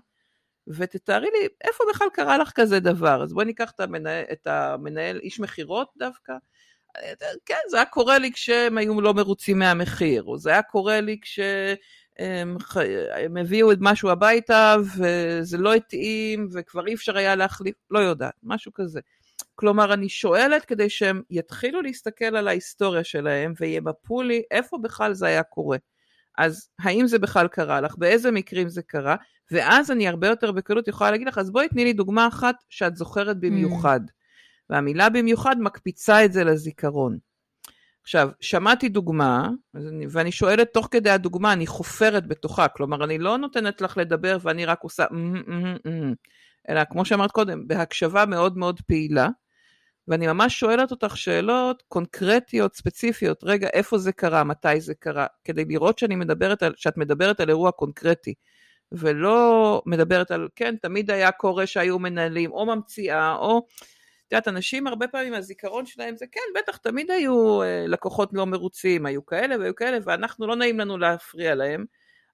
[0.67, 3.23] ותתארי לי איפה בכלל קרה לך כזה דבר.
[3.23, 6.33] אז בואי ניקח את המנהל, את המנהל איש מכירות דווקא,
[7.45, 11.19] כן, זה היה קורה לי כשהם היו לא מרוצים מהמחיר, או זה היה קורה לי
[11.21, 11.39] כש...
[12.19, 12.57] הם,
[13.15, 18.33] הם הביאו את משהו הביתה וזה לא התאים וכבר אי אפשר היה להחליף, לא יודעת,
[18.43, 18.99] משהו כזה.
[19.55, 25.27] כלומר, אני שואלת כדי שהם יתחילו להסתכל על ההיסטוריה שלהם וימפו לי איפה בכלל זה
[25.27, 25.77] היה קורה.
[26.37, 27.95] אז האם זה בכלל קרה לך?
[27.97, 29.15] באיזה מקרים זה קרה?
[29.51, 32.95] ואז אני הרבה יותר בקלות יכולה להגיד לך, אז בואי תני לי דוגמה אחת שאת
[32.95, 33.99] זוכרת במיוחד.
[34.07, 34.11] Mm.
[34.69, 37.17] והמילה במיוחד מקפיצה את זה לזיכרון.
[38.05, 39.49] עכשיו, שמעתי דוגמה,
[40.09, 44.65] ואני שואלת תוך כדי הדוגמה, אני חופרת בתוכה, כלומר, אני לא נותנת לך לדבר ואני
[44.65, 45.05] רק עושה,
[46.69, 49.27] אלא כמו שאמרת קודם, בהקשבה מאוד מאוד פעילה,
[50.07, 55.65] ואני ממש שואלת אותך שאלות קונקרטיות, ספציפיות, רגע, איפה זה קרה, מתי זה קרה, כדי
[55.65, 58.33] לראות שאני מדברת על, שאת מדברת על אירוע קונקרטי,
[58.91, 63.65] ולא מדברת על, כן, תמיד היה קורה שהיו מנהלים, או ממציאה, או...
[64.37, 69.05] יודעת, אנשים הרבה פעמים הזיכרון שלהם זה כן, בטח, תמיד היו אה, לקוחות לא מרוצים,
[69.05, 71.85] היו כאלה והיו כאלה, ואנחנו, לא נעים לנו להפריע להם,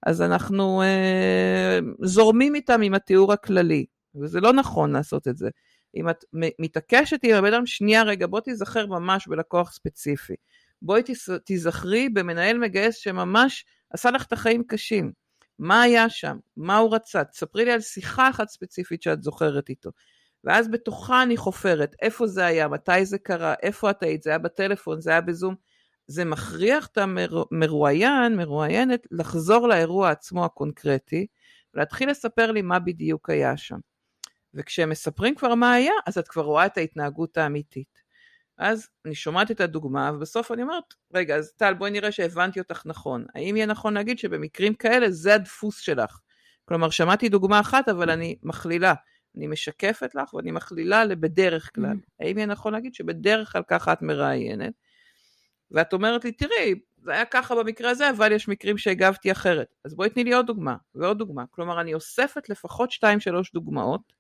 [0.05, 3.85] אז אנחנו אה, זורמים איתם עם התיאור הכללי,
[4.15, 5.49] וזה לא נכון לעשות את זה.
[5.95, 6.25] אם את
[6.59, 10.35] מתעקשת עם הבן אדם, שנייה רגע, בוא תיזכר ממש בלקוח ספציפי.
[10.81, 11.01] בואי
[11.45, 15.11] תיזכרי במנהל מגייס שממש עשה לך את החיים קשים.
[15.59, 16.37] מה היה שם?
[16.57, 17.23] מה הוא רצה?
[17.23, 19.89] תספרי לי על שיחה אחת ספציפית שאת זוכרת איתו.
[20.43, 24.39] ואז בתוכה אני חופרת, איפה זה היה, מתי זה קרה, איפה את היית, זה היה
[24.39, 25.55] בטלפון, זה היה בזום.
[26.07, 31.27] זה מכריח את המרואיין, מרואיינת, לחזור לאירוע עצמו הקונקרטי,
[31.73, 33.77] ולהתחיל לספר לי מה בדיוק היה שם.
[34.53, 38.01] וכשהם מספרים כבר מה היה, אז את כבר רואה את ההתנהגות האמיתית.
[38.57, 42.81] אז אני שומעת את הדוגמה, ובסוף אני אומרת, רגע, אז טל, בואי נראה שהבנתי אותך
[42.85, 43.25] נכון.
[43.35, 46.19] האם יהיה נכון להגיד שבמקרים כאלה זה הדפוס שלך?
[46.65, 48.93] כלומר, שמעתי דוגמה אחת, אבל אני מכלילה.
[49.37, 51.91] אני משקפת לך ואני מכלילה לבדרך כלל.
[51.91, 52.09] Mm.
[52.19, 54.73] האם יהיה נכון להגיד שבדרך כלל ככה את מראיינת?
[55.71, 59.75] ואת אומרת לי, תראי, זה היה ככה במקרה הזה, אבל יש מקרים שהגבתי אחרת.
[59.85, 61.43] אז בואי תני לי עוד דוגמה, ועוד דוגמה.
[61.51, 64.13] כלומר, אני אוספת לפחות שתיים שלוש דוגמאות,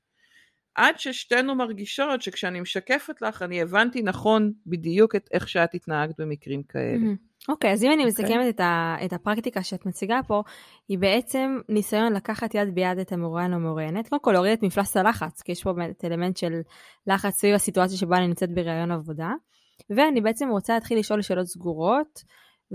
[0.75, 6.63] עד ששתינו מרגישות שכשאני משקפת לך, אני הבנתי נכון בדיוק את איך שאת התנהגת במקרים
[6.63, 6.97] כאלה.
[6.97, 7.30] Mm-hmm.
[7.49, 8.07] אוקיי, okay, אז אם אני okay.
[8.07, 8.25] אוקיי.
[8.25, 10.43] מסכמת את, ה, את הפרקטיקה שאת מציגה פה,
[10.89, 14.97] היא בעצם ניסיון לקחת יד ביד את המרואיין או המרואיינת, קודם כל להוריד את מפלס
[14.97, 16.61] הלחץ, כי יש פה באמת אלמנט של
[17.07, 19.31] לחץ סביב הסיטואציה שבה אני נמצאת בראיון עבודה,
[19.89, 22.23] ואני בעצם רוצה להתחיל לשאול שאלות סגורות,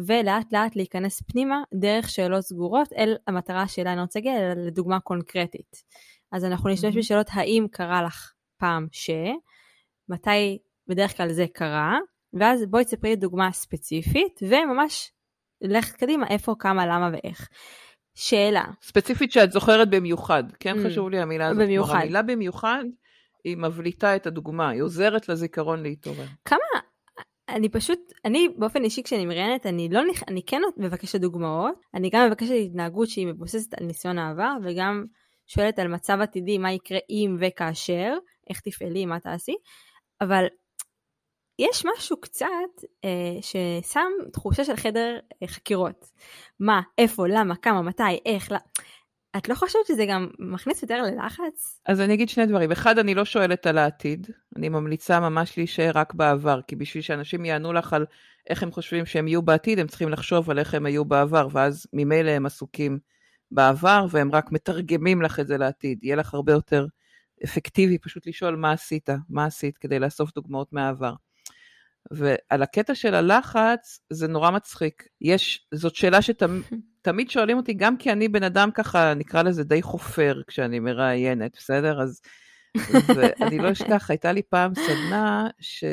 [0.06, 5.82] ולאט לאט להיכנס פנימה דרך שאלות סגורות אל המטרה שלה אני רוצה להגיע, לדוגמה קונקרטית.
[6.32, 6.98] אז אנחנו נשתמש mm-hmm.
[6.98, 9.10] בשאלות האם קרה לך פעם ש,
[10.08, 11.98] מתי בדרך כלל זה קרה,
[12.34, 15.10] ואז בואי תספרי לי דוגמה ספציפית, וממש
[15.60, 17.48] לך קדימה איפה, כמה, למה ואיך.
[18.14, 18.64] שאלה.
[18.82, 21.62] ספציפית שאת זוכרת במיוחד, כן mm, חשוב לי המילה הזאת.
[21.62, 21.98] במיוחד.
[22.00, 22.84] המילה במיוחד,
[23.44, 26.26] היא מבליטה את הדוגמה, היא עוזרת לזיכרון להתעורר.
[26.44, 26.80] כמה,
[27.48, 32.26] אני פשוט, אני באופן אישי כשאני מראיינת, אני לא, אני כן מבקשת דוגמאות, אני גם
[32.26, 35.04] מבקשת התנהגות שהיא מבוססת על ניסיון העבר, וגם
[35.46, 38.14] שואלת על מצב עתידי, מה יקרה אם וכאשר,
[38.50, 39.54] איך תפעלי, מה תעשי,
[40.20, 40.44] אבל
[41.58, 42.46] יש משהו קצת
[43.04, 46.10] אה, ששם תחושה של חדר אה, חקירות.
[46.60, 48.58] מה, איפה, למה, כמה, מתי, איך, לא...
[49.36, 51.80] את לא חושבת שזה גם מכניס יותר ללחץ?
[51.86, 52.72] אז אני אגיד שני דברים.
[52.72, 54.26] אחד, אני לא שואלת על העתיד.
[54.56, 58.06] אני ממליצה ממש להישאר רק בעבר, כי בשביל שאנשים יענו לך על
[58.50, 61.86] איך הם חושבים שהם יהיו בעתיד, הם צריכים לחשוב על איך הם היו בעבר, ואז
[61.92, 62.98] ממילא הם עסוקים
[63.50, 66.04] בעבר, והם רק מתרגמים לך את זה לעתיד.
[66.04, 66.86] יהיה לך הרבה יותר
[67.44, 71.14] אפקטיבי פשוט לשאול מה עשית, מה עשית כדי לאסוף דוגמאות מהעבר.
[72.10, 75.08] ועל הקטע של הלחץ, זה נורא מצחיק.
[75.20, 79.82] יש, זאת שאלה שתמיד שואלים אותי, גם כי אני בן אדם ככה, נקרא לזה די
[79.82, 82.02] חופר כשאני מראיינת, בסדר?
[82.02, 82.20] אז
[83.16, 85.84] ואני לא אשכח, הייתה לי פעם סדנה ש...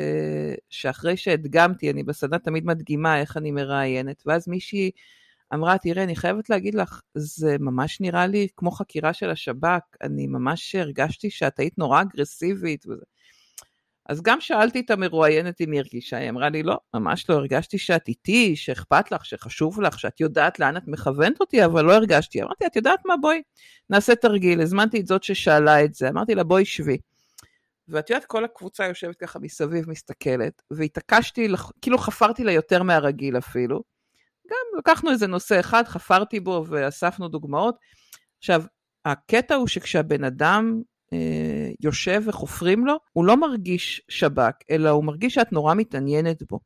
[0.70, 4.90] שאחרי שהדגמתי, אני בסדנה תמיד מדגימה איך אני מראיינת, ואז מישהי
[5.54, 10.26] אמרה, תראה, אני חייבת להגיד לך, זה ממש נראה לי כמו חקירה של השב"כ, אני
[10.26, 13.04] ממש הרגשתי שאת היית נורא אגרסיבית וזה.
[14.08, 17.78] אז גם שאלתי את המרואיינת אם היא הרגישה, היא אמרה לי, לא, ממש לא, הרגשתי
[17.78, 22.42] שאת איתי, שאכפת לך, שחשוב לך, שאת יודעת לאן את מכוונת אותי, אבל לא הרגשתי.
[22.42, 23.42] אמרתי, את יודעת מה, בואי,
[23.90, 24.60] נעשה תרגיל.
[24.60, 26.98] הזמנתי את זאת ששאלה את זה, אמרתי לה, בואי שבי.
[27.88, 31.48] ואת יודעת, כל הקבוצה יושבת ככה מסביב, מסתכלת, והתעקשתי,
[31.82, 33.82] כאילו חפרתי לה יותר מהרגיל אפילו.
[34.50, 37.76] גם לקחנו איזה נושא אחד, חפרתי בו ואספנו דוגמאות.
[38.38, 38.62] עכשיו,
[39.04, 40.82] הקטע הוא שכשהבן אדם
[41.80, 46.60] יושב וחופרים לו, הוא לא מרגיש שב"כ, אלא הוא מרגיש שאת נורא מתעניינת בו.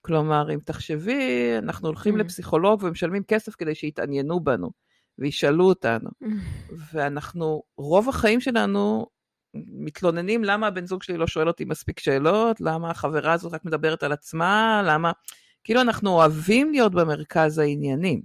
[0.00, 2.18] כלומר, אם תחשבי, אנחנו הולכים mm.
[2.18, 4.70] לפסיכולוג ומשלמים כסף כדי שיתעניינו בנו,
[5.18, 6.10] וישאלו אותנו.
[6.22, 6.26] Mm.
[6.92, 9.06] ואנחנו, רוב החיים שלנו
[9.54, 14.02] מתלוננים למה הבן זוג שלי לא שואל אותי מספיק שאלות, למה החברה הזאת רק מדברת
[14.02, 15.12] על עצמה, למה...
[15.64, 18.22] כאילו אנחנו אוהבים להיות במרכז העניינים.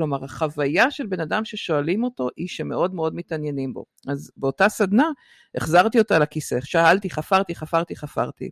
[0.00, 3.84] כלומר, החוויה של בן אדם ששואלים אותו היא שמאוד מאוד מתעניינים בו.
[4.08, 5.10] אז באותה סדנה
[5.54, 8.50] החזרתי אותה לכיסא, שאלתי, חפרתי, חפרתי, חפרתי.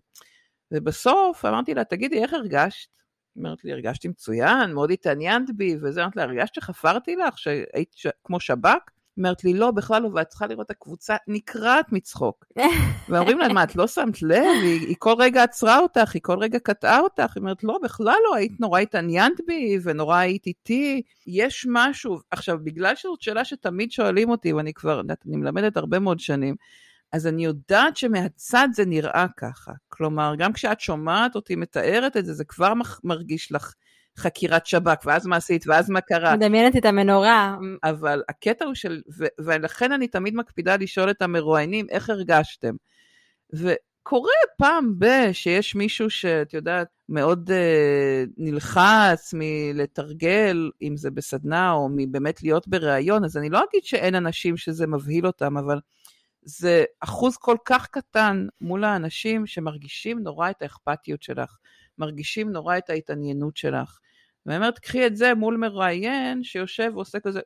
[0.72, 2.88] ובסוף אמרתי לה, תגידי, איך הרגשת?
[3.36, 8.06] אומרת לי, הרגשתי מצוין, מאוד התעניינת בי, וזה, אמרתי לה, הרגשת שחפרתי לך, שהיית ש...
[8.24, 8.90] כמו שב"כ?
[9.18, 12.44] אומרת לי, לא, בכלל לא, ואת צריכה לראות את הקבוצה נקרעת מצחוק.
[13.08, 14.62] ואומרים לה, מה, את לא שמת לב?
[14.62, 17.32] היא, היא כל רגע עצרה אותך, היא כל רגע קטעה אותך.
[17.34, 21.02] היא אומרת, לא, בכלל לא, היית נורא התעניינת בי, ונורא היית איתי.
[21.26, 26.20] יש משהו, עכשיו, בגלל שזאת שאלה שתמיד שואלים אותי, ואני כבר, אני מלמדת הרבה מאוד
[26.20, 26.56] שנים,
[27.12, 29.72] אז אני יודעת שמהצד זה נראה ככה.
[29.88, 32.72] כלומר, גם כשאת שומעת אותי מתארת את זה, זה כבר
[33.04, 33.74] מרגיש לך
[34.18, 36.36] חקירת שב"כ, ואז מה עשית, ואז מה קרה.
[36.36, 37.56] מדמיינת את המנורה.
[37.84, 42.74] אבל הקטע הוא של, ו, ולכן אני תמיד מקפידה לשאול את המרואיינים, איך הרגשתם?
[43.52, 51.88] וקורה פעם ב- שיש מישהו שאת יודעת, מאוד uh, נלחץ מלתרגל, אם זה בסדנה או
[51.96, 55.80] מבאמת להיות בריאיון, אז אני לא אגיד שאין אנשים שזה מבהיל אותם, אבל
[56.42, 61.56] זה אחוז כל כך קטן מול האנשים שמרגישים נורא את האכפתיות שלך,
[61.98, 63.98] מרגישים נורא את ההתעניינות שלך.
[64.46, 67.40] ואני אומרת, קחי את זה מול מראיין שיושב ועושה כזה,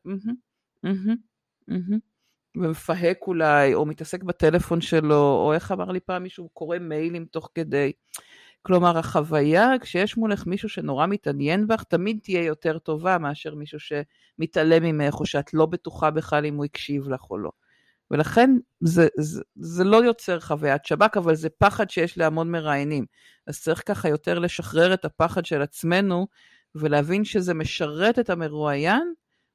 [2.56, 7.50] ומפהק אולי, או מתעסק בטלפון שלו, או איך אמר לי פעם מישהו, קורא מיילים תוך
[7.54, 7.92] כדי.
[8.62, 14.82] כלומר, החוויה, כשיש מולך מישהו שנורא מתעניין בך, תמיד תהיה יותר טובה מאשר מישהו שמתעלם
[14.82, 17.50] ממך, או שאת לא בטוחה בכלל אם הוא הקשיב לך או לא.
[18.12, 23.06] ולכן זה, זה, זה לא יוצר חוויית שב"כ, אבל זה פחד שיש להמון מראיינים.
[23.46, 26.26] אז צריך ככה יותר לשחרר את הפחד של עצמנו,
[26.74, 29.12] ולהבין שזה משרת את המרואיין,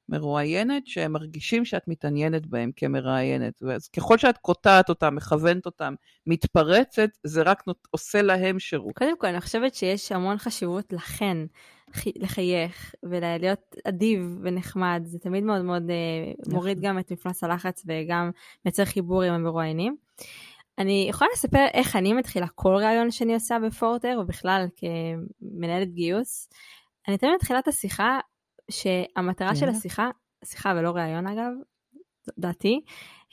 [0.08, 3.62] מרואיינת, שהם מרגישים שאת מתעניינת בהם כמראיינת.
[3.62, 5.94] ואז ככל שאת קוטעת אותם, מכוונת אותם,
[6.26, 8.94] מתפרצת, זה רק עושה להם שירות.
[8.94, 11.36] קודם כל, אני חושבת שיש המון חשיבות לכן.
[12.16, 15.82] לחייך ולהיות אדיב ונחמד, זה תמיד מאוד מאוד
[16.38, 16.54] נכון.
[16.54, 18.30] מוריד גם את מפלס הלחץ וגם
[18.64, 19.96] מייצר חיבור עם המרואיינים.
[20.78, 26.48] אני יכולה לספר איך אני מתחילה כל ראיון שאני עושה בפורטר, ובכלל כמנהלת גיוס.
[27.08, 28.20] אני תמיד מתחילה את השיחה,
[28.70, 30.10] שהמטרה של השיחה,
[30.44, 31.52] שיחה ולא ראיון אגב,
[32.38, 32.80] דעתי,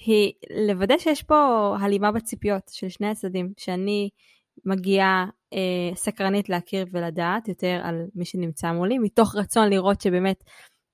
[0.05, 0.31] היא
[0.67, 4.09] לוודא שיש פה הלימה בציפיות של שני הצדדים, שאני
[4.65, 10.43] מגיעה אה, סקרנית להכיר ולדעת יותר על מי שנמצא מולי, מתוך רצון לראות שבאמת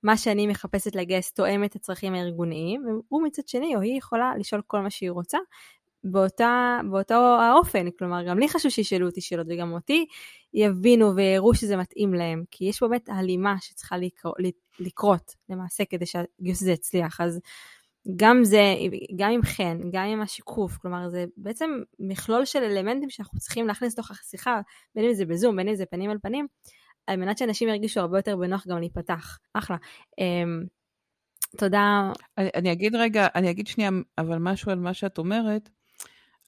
[0.04, 4.62] מה שאני מחפשת לגייס תואם את הצרכים הארגוניים, והוא מצד שני, או היא יכולה לשאול
[4.68, 5.38] כל מה שהיא רוצה,
[6.04, 10.06] באותה, באותו האופן, כלומר גם לי חשוב שישאלו אותי שאלות וגם אותי
[10.54, 14.36] יבינו ויראו שזה מתאים להם, כי יש באמת הלימה שצריכה לקרות,
[14.80, 17.40] לקרות למעשה כדי שהגיוס הזה יצליח, אז
[18.16, 18.76] גם זה,
[19.16, 23.94] גם עם חן, גם עם השיקוף, כלומר זה בעצם מכלול של אלמנטים שאנחנו צריכים להכניס
[23.94, 24.62] לתוך השיחה,
[24.96, 26.48] בין אם זה בזום, בין אם זה פנים על פנים,
[27.08, 29.40] על מנת שאנשים ירגישו הרבה יותר בנוח גם להיפתח.
[29.54, 29.78] אחלה.
[30.12, 30.68] Um,
[31.58, 32.12] תודה.
[32.38, 35.70] אני, אני אגיד רגע, אני אגיד שנייה, אבל משהו על מה שאת אומרת.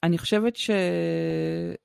[0.04, 1.76] אני חושבת שזה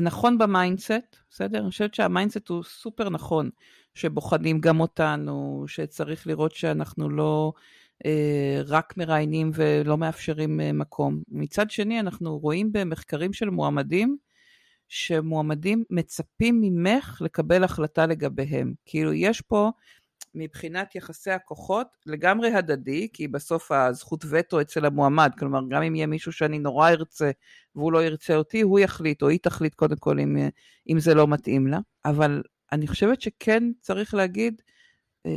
[0.00, 1.58] נכון ב mindset, בסדר?
[1.58, 3.50] אני חושבת שה mindset הוא סופר נכון,
[3.94, 7.52] שבוחנים גם אותנו, שצריך לראות שאנחנו לא
[8.66, 11.22] רק מראיינים ולא מאפשרים אה, מקום.
[11.28, 14.16] מצד שני, אנחנו רואים במחקרים של מועמדים,
[14.88, 18.74] שמועמדים מצפים ממך לקבל החלטה לגביהם.
[18.86, 19.70] כאילו, יש פה
[20.34, 26.06] מבחינת יחסי הכוחות לגמרי הדדי, כי בסוף הזכות וטו אצל המועמד, כלומר גם אם יהיה
[26.06, 27.30] מישהו שאני נורא ארצה
[27.74, 30.36] והוא לא ירצה אותי, הוא יחליט או היא תחליט קודם כל אם,
[30.88, 34.77] אם זה לא מתאים לה, אבל אני חושבת שכן צריך להגיד, אה,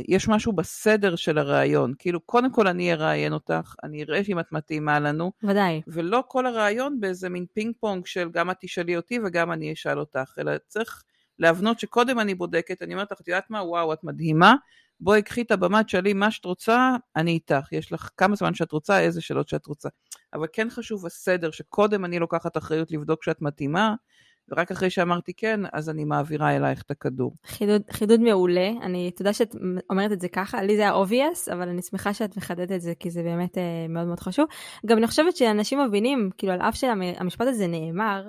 [0.08, 4.52] יש משהו בסדר של הראיון, כאילו קודם כל אני אראיין אותך, אני אראה אם את
[4.52, 5.32] מתאימה לנו.
[5.42, 5.82] ודאי.
[5.86, 9.98] ולא כל הראיון באיזה מין פינג פונג של גם את תשאלי אותי וגם אני אשאל
[9.98, 11.02] אותך, אלא צריך
[11.38, 14.54] להבנות שקודם אני בודקת, אני אומרת לך, את יודעת מה, וואו, את מדהימה,
[15.00, 17.72] בואי קחי את הבמה, תשאלי מה שאת רוצה, אני איתך.
[17.72, 19.88] יש לך כמה זמן שאת רוצה, איזה שאלות שאת רוצה.
[20.34, 23.94] אבל כן חשוב הסדר, שקודם אני לוקחת אחריות לבדוק שאת מתאימה,
[24.52, 27.32] ורק אחרי שאמרתי כן, אז אני מעבירה אלייך את הכדור.
[27.46, 29.54] חידוד, חידוד מעולה, אני, תודה שאת
[29.90, 32.92] אומרת את זה ככה, לי זה היה obvious, אבל אני שמחה שאת מחדדת את זה,
[33.00, 34.46] כי זה באמת אה, מאוד מאוד חשוב.
[34.86, 38.22] גם אני חושבת שאנשים מבינים, כאילו על אף שהמשפט הזה נאמר,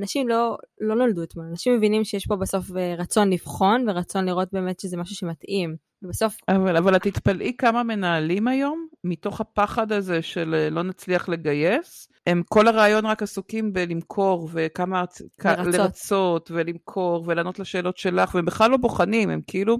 [0.00, 4.48] אנשים לא, לא נולדו אתמול, אנשים מבינים שיש פה בסוף אה, רצון לבחון ורצון לראות
[4.52, 5.76] באמת שזה משהו שמתאים.
[6.02, 6.36] ובסוף...
[6.48, 12.08] אבל, אבל את תתפלאי כמה מנהלים היום, מתוך הפחד הזה של אה, לא נצליח לגייס,
[12.26, 15.04] הם כל הרעיון רק עסוקים בלמכור וכמה...
[15.44, 15.74] לרצות.
[15.74, 19.78] לרצות ולמכור ולענות לשאלות שלך, והם בכלל לא בוחנים, הם כאילו...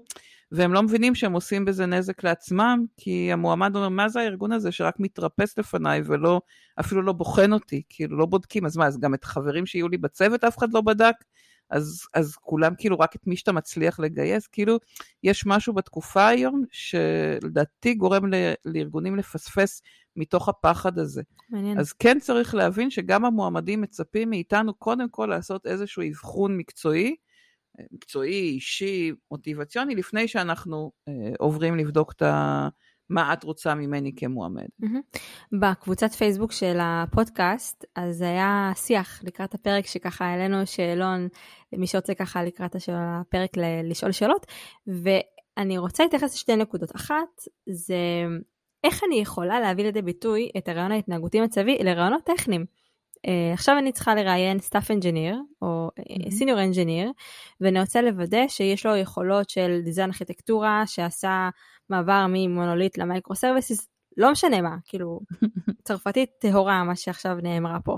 [0.54, 4.72] והם לא מבינים שהם עושים בזה נזק לעצמם, כי המועמד אומר, מה זה הארגון הזה
[4.72, 6.40] שרק מתרפס לפניי ולא,
[6.80, 9.98] אפילו לא בוחן אותי, כאילו לא בודקים, אז מה, אז גם את החברים שיהיו לי
[9.98, 11.14] בצוות אף אחד לא בדק?
[11.70, 14.78] אז, אז כולם כאילו רק את מי שאתה מצליח לגייס, כאילו
[15.22, 19.82] יש משהו בתקופה היום שלדעתי גורם ל, לארגונים לפספס
[20.16, 21.22] מתוך הפחד הזה.
[21.50, 21.78] מעניין.
[21.78, 27.16] אז כן צריך להבין שגם המועמדים מצפים מאיתנו קודם כל לעשות איזשהו אבחון מקצועי,
[27.92, 32.68] מקצועי, אישי, מוטיבציוני, לפני שאנחנו אה, עוברים לבדוק את ה...
[33.10, 34.66] מה את רוצה ממני כמועמד.
[34.82, 35.18] Mm-hmm.
[35.60, 41.28] בקבוצת פייסבוק של הפודקאסט, אז היה שיח לקראת הפרק שככה העלינו שאלון
[41.72, 43.50] למי שרוצה ככה לקראת הפרק
[43.84, 44.46] לשאול שאלות,
[44.86, 46.96] ואני רוצה להתייחס לשתי נקודות.
[46.96, 47.96] אחת, זה
[48.84, 52.64] איך אני יכולה להביא לידי ביטוי את הראיון ההתנהגותי מצבי לראיונות טכניים.
[53.26, 55.90] Uh, עכשיו אני צריכה לראיין staff engineer או
[56.30, 56.62] senior mm-hmm.
[56.62, 57.10] engineer
[57.60, 61.48] ואני רוצה לוודא שיש לו יכולות של design ארכיטקטורה שעשה
[61.90, 65.20] מעבר מ monolith ל microservices לא משנה מה כאילו
[65.84, 67.96] צרפתית טהורה מה שעכשיו נאמרה פה.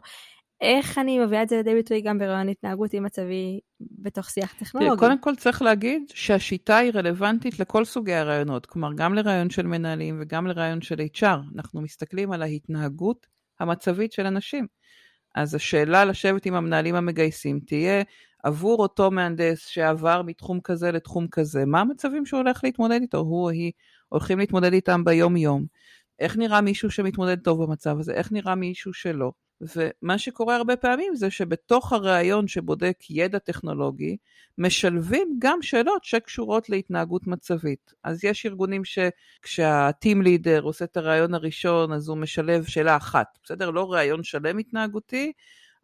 [0.60, 4.98] איך אני מביאה את זה לידי ביטוי גם בראיון התנהגותי מצבי בתוך שיח טכנולוגי?
[4.98, 10.18] קודם כל צריך להגיד שהשיטה היא רלוונטית לכל סוגי הראיונות, כלומר גם לראיון של מנהלים
[10.20, 11.38] וגם לראיון של HR.
[11.54, 13.26] אנחנו מסתכלים על ההתנהגות
[13.60, 14.66] המצבית של אנשים.
[15.34, 18.02] אז השאלה לשבת עם המנהלים המגייסים תהיה
[18.44, 23.44] עבור אותו מהנדס שעבר מתחום כזה לתחום כזה, מה המצבים שהוא הולך להתמודד איתו, הוא
[23.44, 23.72] או היא
[24.08, 25.64] הולכים להתמודד איתם ביום יום.
[26.18, 29.32] איך נראה מישהו שמתמודד טוב במצב הזה, איך נראה מישהו שלא.
[29.60, 34.16] ומה שקורה הרבה פעמים זה שבתוך הראיון שבודק ידע טכנולוגי,
[34.58, 37.92] משלבים גם שאלות שקשורות להתנהגות מצבית.
[38.04, 43.70] אז יש ארגונים שכשהטים לידר עושה את הראיון הראשון, אז הוא משלב שאלה אחת, בסדר?
[43.70, 45.32] לא ראיון שלם התנהגותי,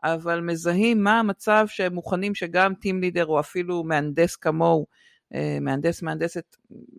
[0.05, 4.87] אבל מזהים מה המצב שהם מוכנים שגם טים לידר או אפילו מהנדס כמוהו,
[5.35, 6.57] אה, מהנדס, מהנדסת,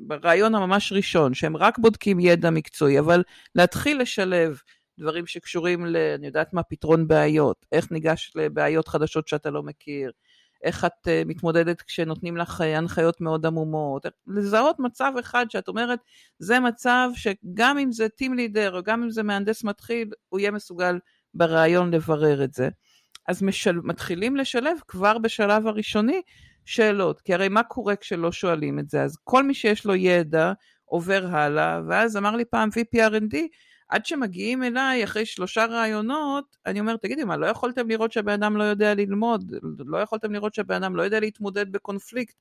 [0.07, 3.23] ברעיון הממש ראשון, שהם רק בודקים ידע מקצועי, אבל
[3.55, 4.59] להתחיל לשלב
[5.01, 5.97] דברים שקשורים ל...
[5.97, 10.11] אני יודעת מה, פתרון בעיות, איך ניגש לבעיות חדשות שאתה לא מכיר,
[10.63, 15.99] איך את uh, מתמודדת כשנותנים לך אה, הנחיות מאוד עמומות, לזהות מצב אחד שאת אומרת,
[16.39, 20.51] זה מצב שגם אם זה טים לידר או גם אם זה מהנדס מתחיל, הוא יהיה
[20.51, 20.99] מסוגל
[21.33, 22.69] ברעיון לברר את זה.
[23.27, 23.79] אז משל...
[23.83, 26.21] מתחילים לשלב כבר בשלב הראשוני
[26.65, 29.03] שאלות, כי הרי מה קורה כשלא שואלים את זה?
[29.03, 30.53] אז כל מי שיש לו ידע
[30.85, 33.37] עובר הלאה, ואז אמר לי פעם VPRND,
[33.91, 38.57] עד שמגיעים אליי אחרי שלושה ראיונות, אני אומר, תגידי, מה, לא יכולתם לראות שהבן אדם
[38.57, 39.53] לא יודע ללמוד?
[39.85, 42.35] לא יכולתם לראות שהבן אדם לא יודע להתמודד בקונפליקט?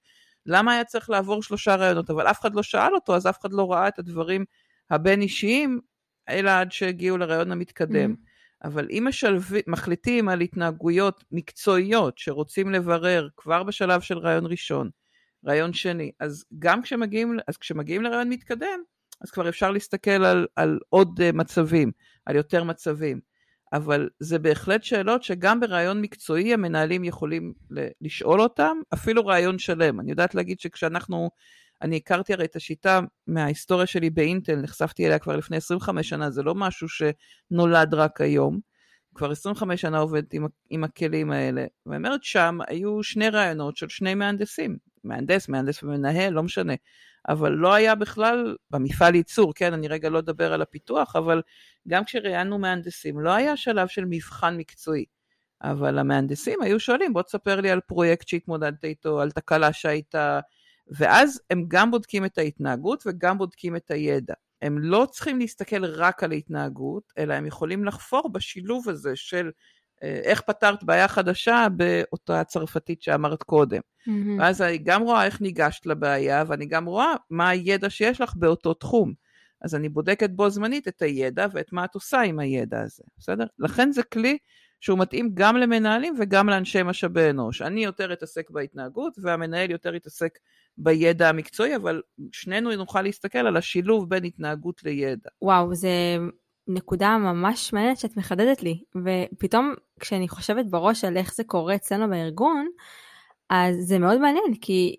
[0.46, 2.10] למה היה צריך לעבור שלושה ראיונות?
[2.10, 4.44] אבל אף אחד לא שאל אותו, אז אף אחד לא ראה את הדברים
[4.90, 5.80] הבין-אישיים,
[6.28, 8.12] אלא עד שהגיעו לראיון המתקדם.
[8.12, 8.64] Mm-hmm.
[8.64, 9.50] אבל אם משלב...
[9.66, 14.90] מחליטים על התנהגויות מקצועיות שרוצים לברר כבר בשלב של ראיון ראשון,
[15.44, 18.80] ראיון שני, אז גם כשמגיעים, אז כשמגיעים לראיון מתקדם,
[19.20, 21.90] אז כבר אפשר להסתכל על, על עוד אה, מצבים,
[22.26, 23.20] על יותר מצבים.
[23.72, 27.52] אבל זה בהחלט שאלות שגם ברעיון מקצועי המנהלים יכולים
[28.00, 30.00] לשאול אותם, אפילו רעיון שלם.
[30.00, 31.30] אני יודעת להגיד שכשאנחנו,
[31.82, 36.42] אני הכרתי הרי את השיטה מההיסטוריה שלי באינטל, נחשפתי אליה כבר לפני 25 שנה, זה
[36.42, 38.60] לא משהו שנולד רק היום.
[39.14, 41.64] כבר 25 שנה עובדת עם, עם הכלים האלה.
[41.86, 44.76] ואני אומרת, שם היו שני רעיונות של שני מהנדסים.
[45.04, 46.74] מהנדס, מהנדס ומנהל, לא משנה.
[47.28, 51.42] אבל לא היה בכלל במפעל ייצור, כן, אני רגע לא אדבר על הפיתוח, אבל
[51.88, 55.04] גם כשראיינו מהנדסים, לא היה שלב של מבחן מקצועי.
[55.62, 60.40] אבל המהנדסים היו שואלים, בוא תספר לי על פרויקט שהתמודדת איתו, על תקלה שהייתה,
[60.88, 64.34] ואז הם גם בודקים את ההתנהגות וגם בודקים את הידע.
[64.62, 69.50] הם לא צריכים להסתכל רק על ההתנהגות, אלא הם יכולים לחפור בשילוב הזה של
[70.02, 73.80] איך פתרת בעיה חדשה באותה הצרפתית שאמרת קודם.
[73.80, 74.10] Mm-hmm.
[74.40, 78.74] ואז אני גם רואה איך ניגשת לבעיה, ואני גם רואה מה הידע שיש לך באותו
[78.74, 79.12] תחום.
[79.62, 83.44] אז אני בודקת בו זמנית את הידע ואת מה את עושה עם הידע הזה, בסדר?
[83.58, 84.38] לכן זה כלי
[84.80, 87.62] שהוא מתאים גם למנהלים וגם לאנשי משאבי אנוש.
[87.62, 90.38] אני יותר אתעסק בהתנהגות והמנהל יותר יתעסק
[90.78, 95.30] בידע המקצועי, אבל שנינו נוכל להסתכל על השילוב בין התנהגות לידע.
[95.42, 96.16] וואו, זה
[96.68, 102.08] נקודה ממש מעניינת שאת מחדדת לי, ופתאום כשאני חושבת בראש על איך זה קורה אצלנו
[102.10, 102.68] בארגון,
[103.50, 104.96] אז זה מאוד מעניין, כי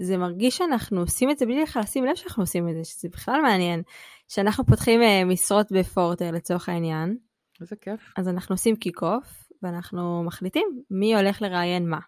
[0.00, 3.08] זה מרגיש שאנחנו עושים את זה בלי בכלל לשים לב שאנחנו עושים את זה, שזה
[3.08, 3.82] בכלל מעניין.
[4.28, 7.16] שאנחנו פותחים uh, משרות בפורטר לצורך העניין.
[7.60, 8.12] איזה כיף.
[8.16, 11.98] אז אנחנו עושים קיק אוף, ואנחנו מחליטים מי הולך לראיין מה.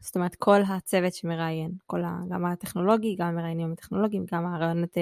[0.00, 5.00] זאת אומרת, כל הצוות שמראיין, כל ה, גם הטכנולוגי, גם המראיינים הטכנולוגיים, גם הרעיונות uh,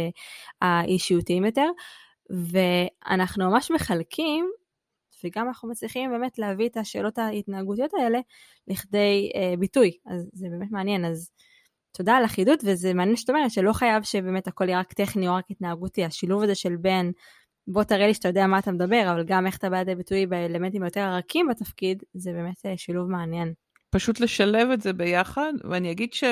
[0.60, 1.68] האישיותיים יותר,
[2.32, 4.50] ואנחנו ממש מחלקים,
[5.24, 8.18] וגם אנחנו מצליחים באמת להביא את השאלות ההתנהגותיות האלה
[8.68, 11.30] לכדי uh, ביטוי, אז זה באמת מעניין, אז
[11.96, 15.34] תודה על החידוד, וזה מעניין שאת אומרת שלא חייב שבאמת הכל יהיה רק טכני או
[15.34, 17.12] רק התנהגותי, השילוב הזה של בין
[17.66, 20.26] בוא תראה לי שאתה יודע מה אתה מדבר, אבל גם איך אתה בא לידי ביטוי
[20.26, 23.52] באלמנטים היותר רכים בתפקיד, זה באמת אה, שילוב מעניין.
[23.90, 26.24] פשוט לשלב את זה ביחד, ואני אגיד ש...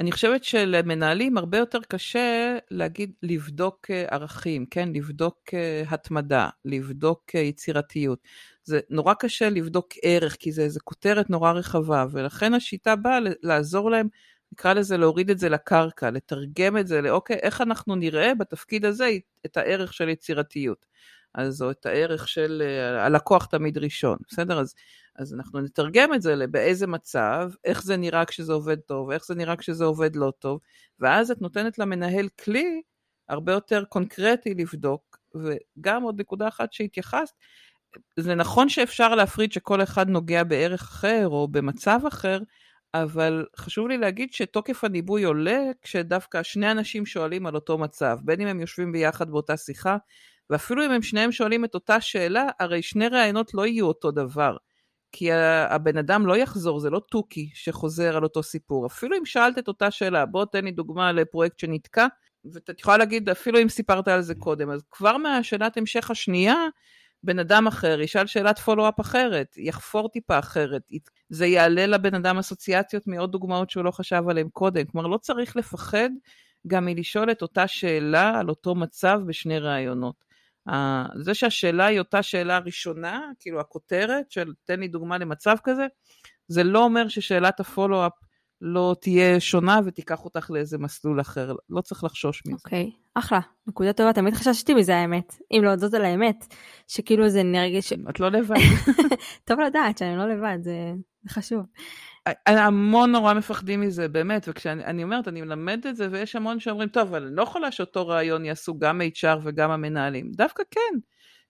[0.00, 4.88] אני חושבת שלמנהלים הרבה יותר קשה להגיד, לבדוק אה, ערכים, כן?
[4.92, 8.18] לבדוק אה, התמדה, לבדוק אה, יצירתיות.
[8.64, 13.90] זה נורא קשה לבדוק ערך, כי זה איזו כותרת נורא רחבה, ולכן השיטה באה לעזור
[13.90, 14.08] להם,
[14.52, 19.10] נקרא לזה להוריד את זה לקרקע, לתרגם את זה לאוקיי, איך אנחנו נראה בתפקיד הזה
[19.46, 20.86] את הערך של יצירתיות.
[21.34, 22.62] אז או את הערך של
[22.98, 24.60] הלקוח תמיד ראשון, בסדר?
[24.60, 24.74] אז
[25.20, 29.34] אז אנחנו נתרגם את זה לבאיזה מצב, איך זה נראה כשזה עובד טוב, איך זה
[29.34, 30.60] נראה כשזה עובד לא טוב,
[31.00, 32.82] ואז את נותנת למנהל כלי
[33.28, 37.34] הרבה יותר קונקרטי לבדוק, וגם עוד נקודה אחת שהתייחסת,
[38.16, 42.38] זה נכון שאפשר להפריד שכל אחד נוגע בערך אחר או במצב אחר,
[42.94, 48.40] אבל חשוב לי להגיד שתוקף הניבוי עולה כשדווקא שני אנשים שואלים על אותו מצב, בין
[48.40, 49.96] אם הם יושבים ביחד באותה שיחה,
[50.50, 54.56] ואפילו אם הם שניהם שואלים את אותה שאלה, הרי שני ראיונות לא יהיו אותו דבר.
[55.12, 55.32] כי
[55.68, 58.86] הבן אדם לא יחזור, זה לא תוכי שחוזר על אותו סיפור.
[58.86, 62.06] אפילו אם שאלת את אותה שאלה, בוא תן לי דוגמה לפרויקט שנתקע,
[62.44, 66.56] ואת יכולה להגיד, אפילו אם סיפרת על זה קודם, אז כבר מהשאלת המשך השנייה,
[67.22, 70.82] בן אדם אחר ישאל שאלת פולו-אפ אחרת, יחפור טיפה אחרת,
[71.28, 74.84] זה יעלה לבן אדם אסוציאציות מעוד דוגמאות שהוא לא חשב עליהן קודם.
[74.84, 76.10] כלומר, לא צריך לפחד
[76.66, 80.29] גם מלשאול את אותה שאלה על אותו מצב בשני ראיונות.
[81.22, 85.86] זה שהשאלה היא אותה שאלה ראשונה, כאילו הכותרת של תן לי דוגמה למצב כזה,
[86.48, 88.12] זה לא אומר ששאלת הפולו-אפ
[88.60, 92.56] לא תהיה שונה ותיקח אותך לאיזה מסלול אחר, לא צריך לחשוש מזה.
[92.64, 96.54] אוקיי, okay, אחלה, נקודה טובה, תמיד חששתי מזה האמת, אם להודות על האמת,
[96.88, 97.92] שכאילו זה נרגש...
[97.92, 98.56] את לא לבד.
[99.46, 100.92] טוב לדעת שאני לא לבד, זה,
[101.22, 101.60] זה חשוב.
[102.46, 107.08] המון נורא מפחדים מזה, באמת, וכשאני אומרת, אני מלמדת את זה, ויש המון שאומרים, טוב,
[107.08, 110.30] אבל אני לא יכולה שאותו ראיון יעשו גם HR וגם המנהלים.
[110.32, 110.98] דווקא כן,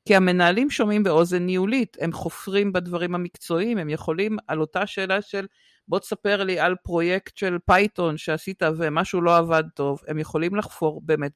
[0.05, 5.47] כי המנהלים שומעים באוזן ניהולית, הם חופרים בדברים המקצועיים, הם יכולים על אותה שאלה של,
[5.89, 11.01] בוא תספר לי על פרויקט של Python שעשית ומשהו לא עבד טוב, הם יכולים לחפור
[11.05, 11.33] באמת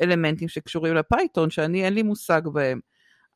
[0.00, 2.80] באלמנטים שקשורים לפייתון, שאני אין לי מושג בהם.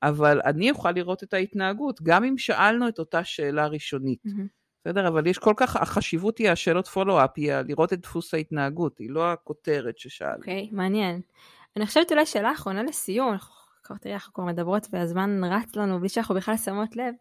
[0.03, 4.19] אבל אני אוכל לראות את ההתנהגות, גם אם שאלנו את אותה שאלה ראשונית.
[4.27, 4.59] Mm-hmm.
[4.89, 5.09] בסדר?
[5.09, 9.33] אבל יש כל כך, החשיבות היא השאלות פולו-אפ, היא לראות את דפוס ההתנהגות, היא לא
[9.33, 10.37] הכותרת ששאל.
[10.37, 11.21] אוקיי, okay, מעניין.
[11.77, 13.37] אני חושבת אולי שאלה אחרונה לסיום,
[13.83, 17.15] כבר תראי, אנחנו כבר מדברות והזמן רץ לנו בלי שאנחנו בכלל שמות לב,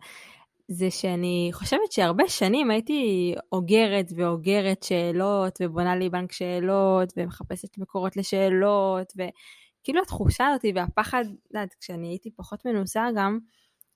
[0.67, 8.17] זה שאני חושבת שהרבה שנים הייתי אוגרת ואוגרת שאלות ובונה לי בנק שאלות ומחפשת מקורות
[8.17, 13.39] לשאלות וכאילו התחושה הזאת והפחד, יודעת, כשאני הייתי פחות מנוסה גם,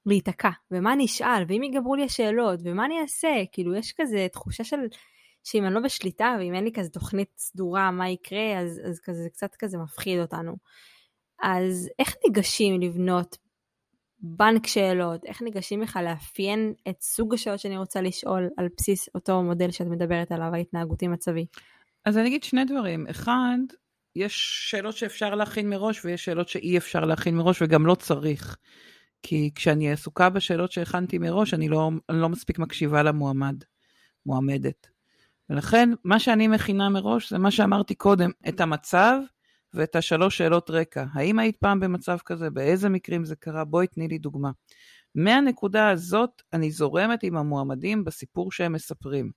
[0.06, 4.64] להיתקע, ומה אני אשאל, ואם ייגמרו לי השאלות, ומה אני אעשה, כאילו יש כזה תחושה
[4.64, 4.78] של,
[5.44, 9.24] שאם אני לא בשליטה, ואם אין לי כזה תוכנית סדורה מה יקרה, אז, אז כזה,
[9.24, 10.56] זה קצת כזה מפחיד אותנו.
[11.42, 13.38] אז איך ניגשים לבנות
[14.20, 19.44] בנק שאלות, איך ניגשים בכלל לאפיין את סוג השאלות שאני רוצה לשאול על בסיס אותו
[19.44, 21.46] מודל שאת מדברת עליו, ההתנהגותי מצבי?
[22.06, 23.08] אז אני אגיד שני דברים.
[23.08, 23.58] אחד,
[24.16, 28.58] יש שאלות שאפשר להכין מראש ויש שאלות שאי אפשר להכין מראש וגם לא צריך.
[29.24, 33.64] כי כשאני עסוקה בשאלות שהכנתי מראש, אני לא, אני לא מספיק מקשיבה למועמד,
[34.26, 34.88] מועמדת.
[35.50, 39.20] ולכן, מה שאני מכינה מראש זה מה שאמרתי קודם, את המצב
[39.74, 41.06] ואת השלוש שאלות רקע.
[41.14, 42.50] האם היית פעם במצב כזה?
[42.50, 43.66] באיזה מקרים זה קרה?
[43.66, 44.52] בואי תני לי דוגמה.
[45.16, 49.32] מהנקודה הזאת אני זורמת עם המועמדים בסיפור שהם מספרים.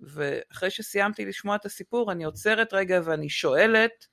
[0.00, 4.06] ואחרי שסיימתי לשמוע את הסיפור, אני עוצרת רגע ואני שואלת,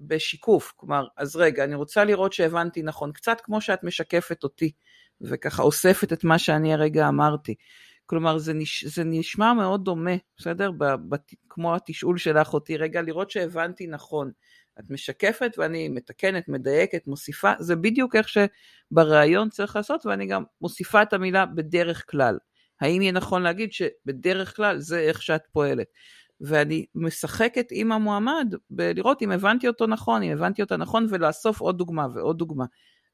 [0.00, 4.72] בשיקוף, כלומר, אז רגע, אני רוצה לראות שהבנתי נכון, קצת כמו שאת משקפת אותי,
[5.20, 7.54] וככה אוספת את מה שאני הרגע אמרתי.
[8.06, 10.70] כלומר, זה, נש, זה נשמע מאוד דומה, בסדר?
[10.78, 11.16] ב, ב,
[11.48, 14.30] כמו התשאול שלך אותי, רגע, לראות שהבנתי נכון.
[14.80, 21.02] את משקפת ואני מתקנת, מדייקת, מוסיפה, זה בדיוק איך שבריאיון צריך לעשות, ואני גם מוסיפה
[21.02, 22.38] את המילה בדרך כלל.
[22.80, 25.86] האם יהיה נכון להגיד שבדרך כלל זה איך שאת פועלת?
[26.40, 31.78] ואני משחקת עם המועמד בלראות אם הבנתי אותו נכון, אם הבנתי אותה נכון, ולאסוף עוד
[31.78, 32.64] דוגמה ועוד דוגמה.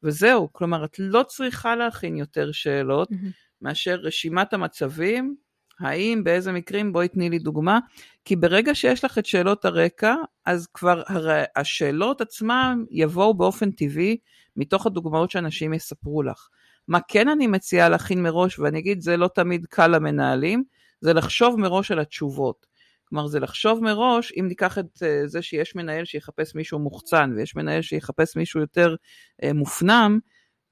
[0.03, 3.63] וזהו, כלומר, את לא צריכה להכין יותר שאלות mm-hmm.
[3.63, 5.37] מאשר רשימת המצבים,
[5.81, 7.79] האם, באיזה מקרים, בואי תני לי דוגמה,
[8.25, 10.15] כי ברגע שיש לך את שאלות הרקע,
[10.47, 14.17] אז כבר הרי השאלות עצמן יבואו באופן טבעי
[14.57, 16.49] מתוך הדוגמאות שאנשים יספרו לך.
[16.89, 20.65] מה כן אני מציעה להכין מראש, ואני אגיד, זה לא תמיד קל למנהלים,
[21.01, 22.67] זה לחשוב מראש על התשובות.
[23.09, 27.57] כלומר זה לחשוב מראש, אם ניקח את uh, זה שיש מנהל שיחפש מישהו מוחצן ויש
[27.57, 28.95] מנהל שיחפש מישהו יותר
[29.43, 30.19] uh, מופנם,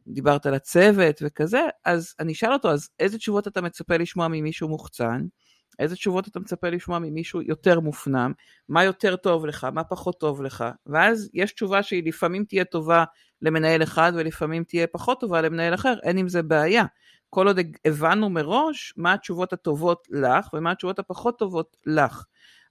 [0.06, 4.68] דיברת על הצוות וכזה, אז אני אשאל אותו, אז איזה תשובות אתה מצפה לשמוע ממישהו
[4.68, 5.20] מוחצן?
[5.78, 8.32] איזה תשובות אתה מצפה לשמוע ממישהו יותר מופנם?
[8.68, 9.66] מה יותר טוב לך?
[9.72, 10.64] מה פחות טוב לך?
[10.86, 13.04] ואז יש תשובה שהיא לפעמים תהיה טובה
[13.42, 16.84] למנהל אחד ולפעמים תהיה פחות טובה למנהל אחר, אין עם זה בעיה.
[17.34, 22.24] כל עוד הבנו מראש מה התשובות הטובות לך ומה התשובות הפחות טובות לך.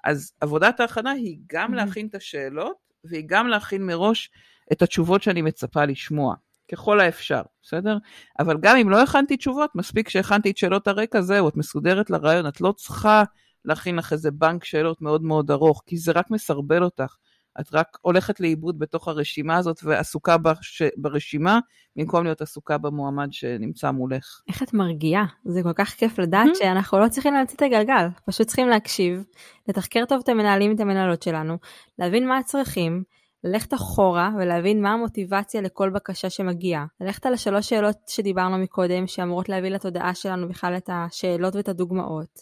[0.03, 1.75] אז עבודת ההכנה היא גם mm-hmm.
[1.75, 4.31] להכין את השאלות, והיא גם להכין מראש
[4.71, 6.35] את התשובות שאני מצפה לשמוע,
[6.71, 7.97] ככל האפשר, בסדר?
[8.39, 12.47] אבל גם אם לא הכנתי תשובות, מספיק שהכנתי את שאלות הרקע, זהו, את מסודרת לרעיון,
[12.47, 13.23] את לא צריכה
[13.65, 17.15] להכין לך איזה בנק שאלות מאוד מאוד ארוך, כי זה רק מסרבל אותך.
[17.59, 20.81] את רק הולכת לאיבוד בתוך הרשימה הזאת ועסוקה בש...
[20.97, 21.59] ברשימה,
[21.95, 24.41] במקום להיות עסוקה במועמד שנמצא מולך.
[24.47, 25.25] איך את מרגיעה?
[25.45, 26.59] זה כל כך כיף לדעת mm-hmm.
[26.59, 29.23] שאנחנו לא צריכים להמציא את הגלגל, פשוט צריכים להקשיב,
[29.67, 31.57] לתחקר טוב את המנהלים ואת המנהלות שלנו,
[31.99, 33.03] להבין מה הצרכים,
[33.43, 36.85] ללכת אחורה ולהבין מה המוטיבציה לכל בקשה שמגיעה.
[37.01, 42.39] ללכת על השלוש שאלות שדיברנו מקודם, שאמורות להביא לתודעה שלנו בכלל את השאלות ואת הדוגמאות.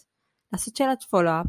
[0.52, 1.46] לעשות שאלת פולו-אפ,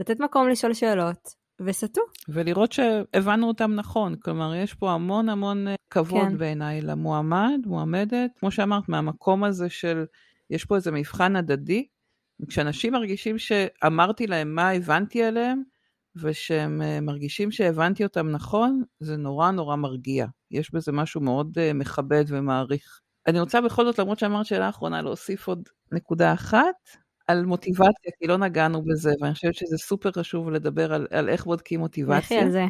[0.00, 2.00] לתת מקום לשאול שאלות, וסטו.
[2.28, 6.38] ולראות שהבנו אותם נכון, כלומר יש פה המון המון אה, כבוד כן.
[6.38, 10.04] בעיניי למועמד, מועמדת, כמו שאמרת, מהמקום הזה של,
[10.50, 11.86] יש פה איזה מבחן הדדי,
[12.48, 15.62] כשאנשים מרגישים שאמרתי להם מה הבנתי עליהם,
[16.16, 20.26] ושהם אה, מרגישים שהבנתי אותם נכון, זה נורא נורא מרגיע.
[20.50, 23.00] יש בזה משהו מאוד uh, מכבד ומעריך.
[23.26, 26.74] אני רוצה בכל זאת, למרות שאמרת שאלה אחרונה, להוסיף עוד נקודה אחת.
[27.30, 31.44] על מוטיבציה, כי לא נגענו בזה, ואני חושבת שזה סופר חשוב לדבר על, על איך
[31.44, 32.18] בודקים מוטיבציה.
[32.18, 32.64] לכי על זה.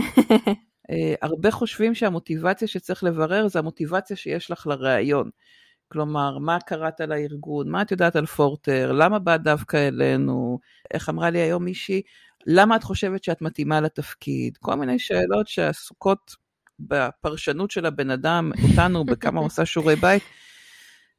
[0.00, 0.54] uh,
[1.22, 5.30] הרבה חושבים שהמוטיבציה שצריך לברר זה המוטיבציה שיש לך לראיון.
[5.88, 10.58] כלומר, מה קראת לארגון, מה את יודעת על פורטר, למה באת דווקא אלינו,
[10.94, 12.02] איך אמרה לי היום מישהי,
[12.46, 16.34] למה את חושבת שאת מתאימה לתפקיד, כל מיני שאלות שעסוקות
[16.78, 20.22] בפרשנות של הבן אדם, אותנו, בכמה עושה שיעורי בית.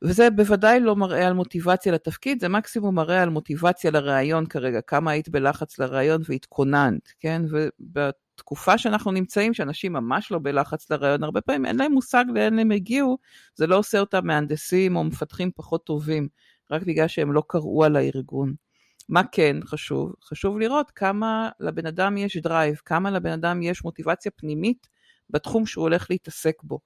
[0.03, 5.11] וזה בוודאי לא מראה על מוטיבציה לתפקיד, זה מקסימום מראה על מוטיבציה לראיון כרגע, כמה
[5.11, 7.41] היית בלחץ לראיון והתכוננת, כן?
[7.49, 12.71] ובתקופה שאנחנו נמצאים, שאנשים ממש לא בלחץ לראיון, הרבה פעמים אין להם מושג לאן הם
[12.71, 13.17] הגיעו,
[13.55, 16.27] זה לא עושה אותם מהנדסים או מפתחים פחות טובים,
[16.71, 18.53] רק בגלל שהם לא קראו על הארגון.
[19.09, 20.13] מה כן חשוב?
[20.23, 24.87] חשוב לראות כמה לבן אדם יש drive, כמה לבן אדם יש מוטיבציה פנימית
[25.29, 26.79] בתחום שהוא הולך להתעסק בו.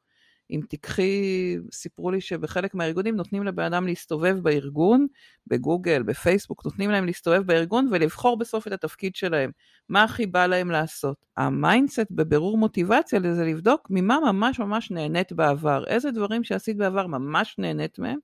[0.51, 5.07] אם תיקחי, סיפרו לי שבחלק מהארגונים נותנים לבן אדם להסתובב בארגון,
[5.47, 9.51] בגוגל, בפייסבוק, נותנים להם להסתובב בארגון ולבחור בסוף את התפקיד שלהם.
[9.89, 11.25] מה הכי בא להם לעשות?
[11.38, 15.83] ה mindset בבירור מוטיבציה לזה לבדוק ממה ממש ממש נהנית בעבר.
[15.87, 18.17] איזה דברים שעשית בעבר ממש נהנית מהם,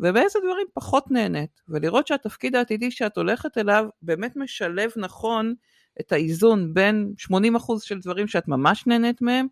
[0.00, 1.60] ובאיזה דברים פחות נהנית.
[1.68, 5.54] ולראות שהתפקיד העתידי שאת הולכת אליו באמת משלב נכון
[6.00, 7.34] את האיזון בין 80%
[7.80, 9.46] של דברים שאת ממש נהנית מהם,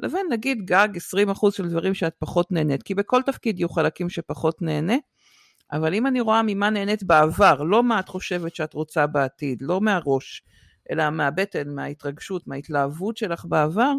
[0.00, 0.88] לבין נגיד גג
[1.34, 4.96] 20% של דברים שאת פחות נהנית, כי בכל תפקיד יהיו חלקים שפחות נהנה,
[5.72, 9.80] אבל אם אני רואה ממה נהנית בעבר, לא מה את חושבת שאת רוצה בעתיד, לא
[9.80, 10.42] מהראש,
[10.90, 13.92] אלא מהבטן, מההתרגשות, מההתלהבות שלך בעבר,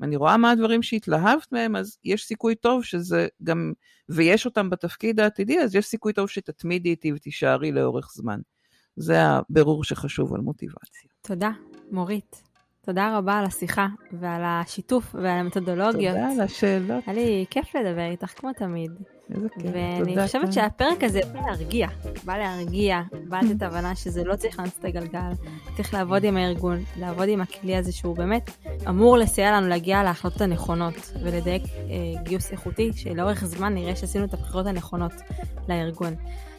[0.00, 3.72] אם אני רואה מה הדברים שהתלהבת מהם, אז יש סיכוי טוב שזה גם,
[4.08, 8.40] ויש אותם בתפקיד העתידי, אז יש סיכוי טוב שתתמידי איתי ותישארי לאורך זמן.
[8.96, 11.10] זה הבירור שחשוב על מוטיבציה.
[11.22, 11.50] תודה,
[11.90, 12.51] מורית.
[12.86, 16.14] תודה רבה על השיחה ועל השיתוף ועל המתודולוגיות.
[16.14, 17.04] תודה על השאלות.
[17.06, 18.90] היה לי כיף לדבר איתך כמו תמיד.
[19.34, 20.52] איזה כיף, ואני חושבת כאן.
[20.52, 21.88] שהפרק הזה בא להרגיע,
[22.24, 25.32] בא להרגיע, בא לתת הבנה שזה לא צריך להנס את הגלגל,
[25.76, 28.50] צריך לעבוד עם הארגון, לעבוד עם הכלי הזה שהוא באמת
[28.88, 34.34] אמור לסייע לנו להגיע להחלטות הנכונות ולדייק אה, גיוס איכותי, שלאורך זמן נראה שעשינו את
[34.34, 35.12] הבחירות הנכונות
[35.68, 36.14] לארגון.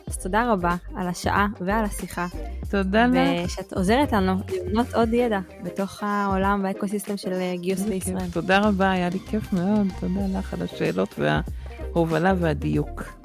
[0.07, 2.27] אז תודה רבה על השעה ועל השיחה.
[2.69, 3.45] תודה לך.
[3.45, 8.29] ושאת עוזרת לנו לבנות עוד ידע בתוך העולם והאקוסיסטם של אה, גיוס בישראל.
[8.33, 9.87] תודה רבה, היה לי כיף מאוד.
[9.99, 13.22] תודה לך על השאלות וההובלה והדיוק.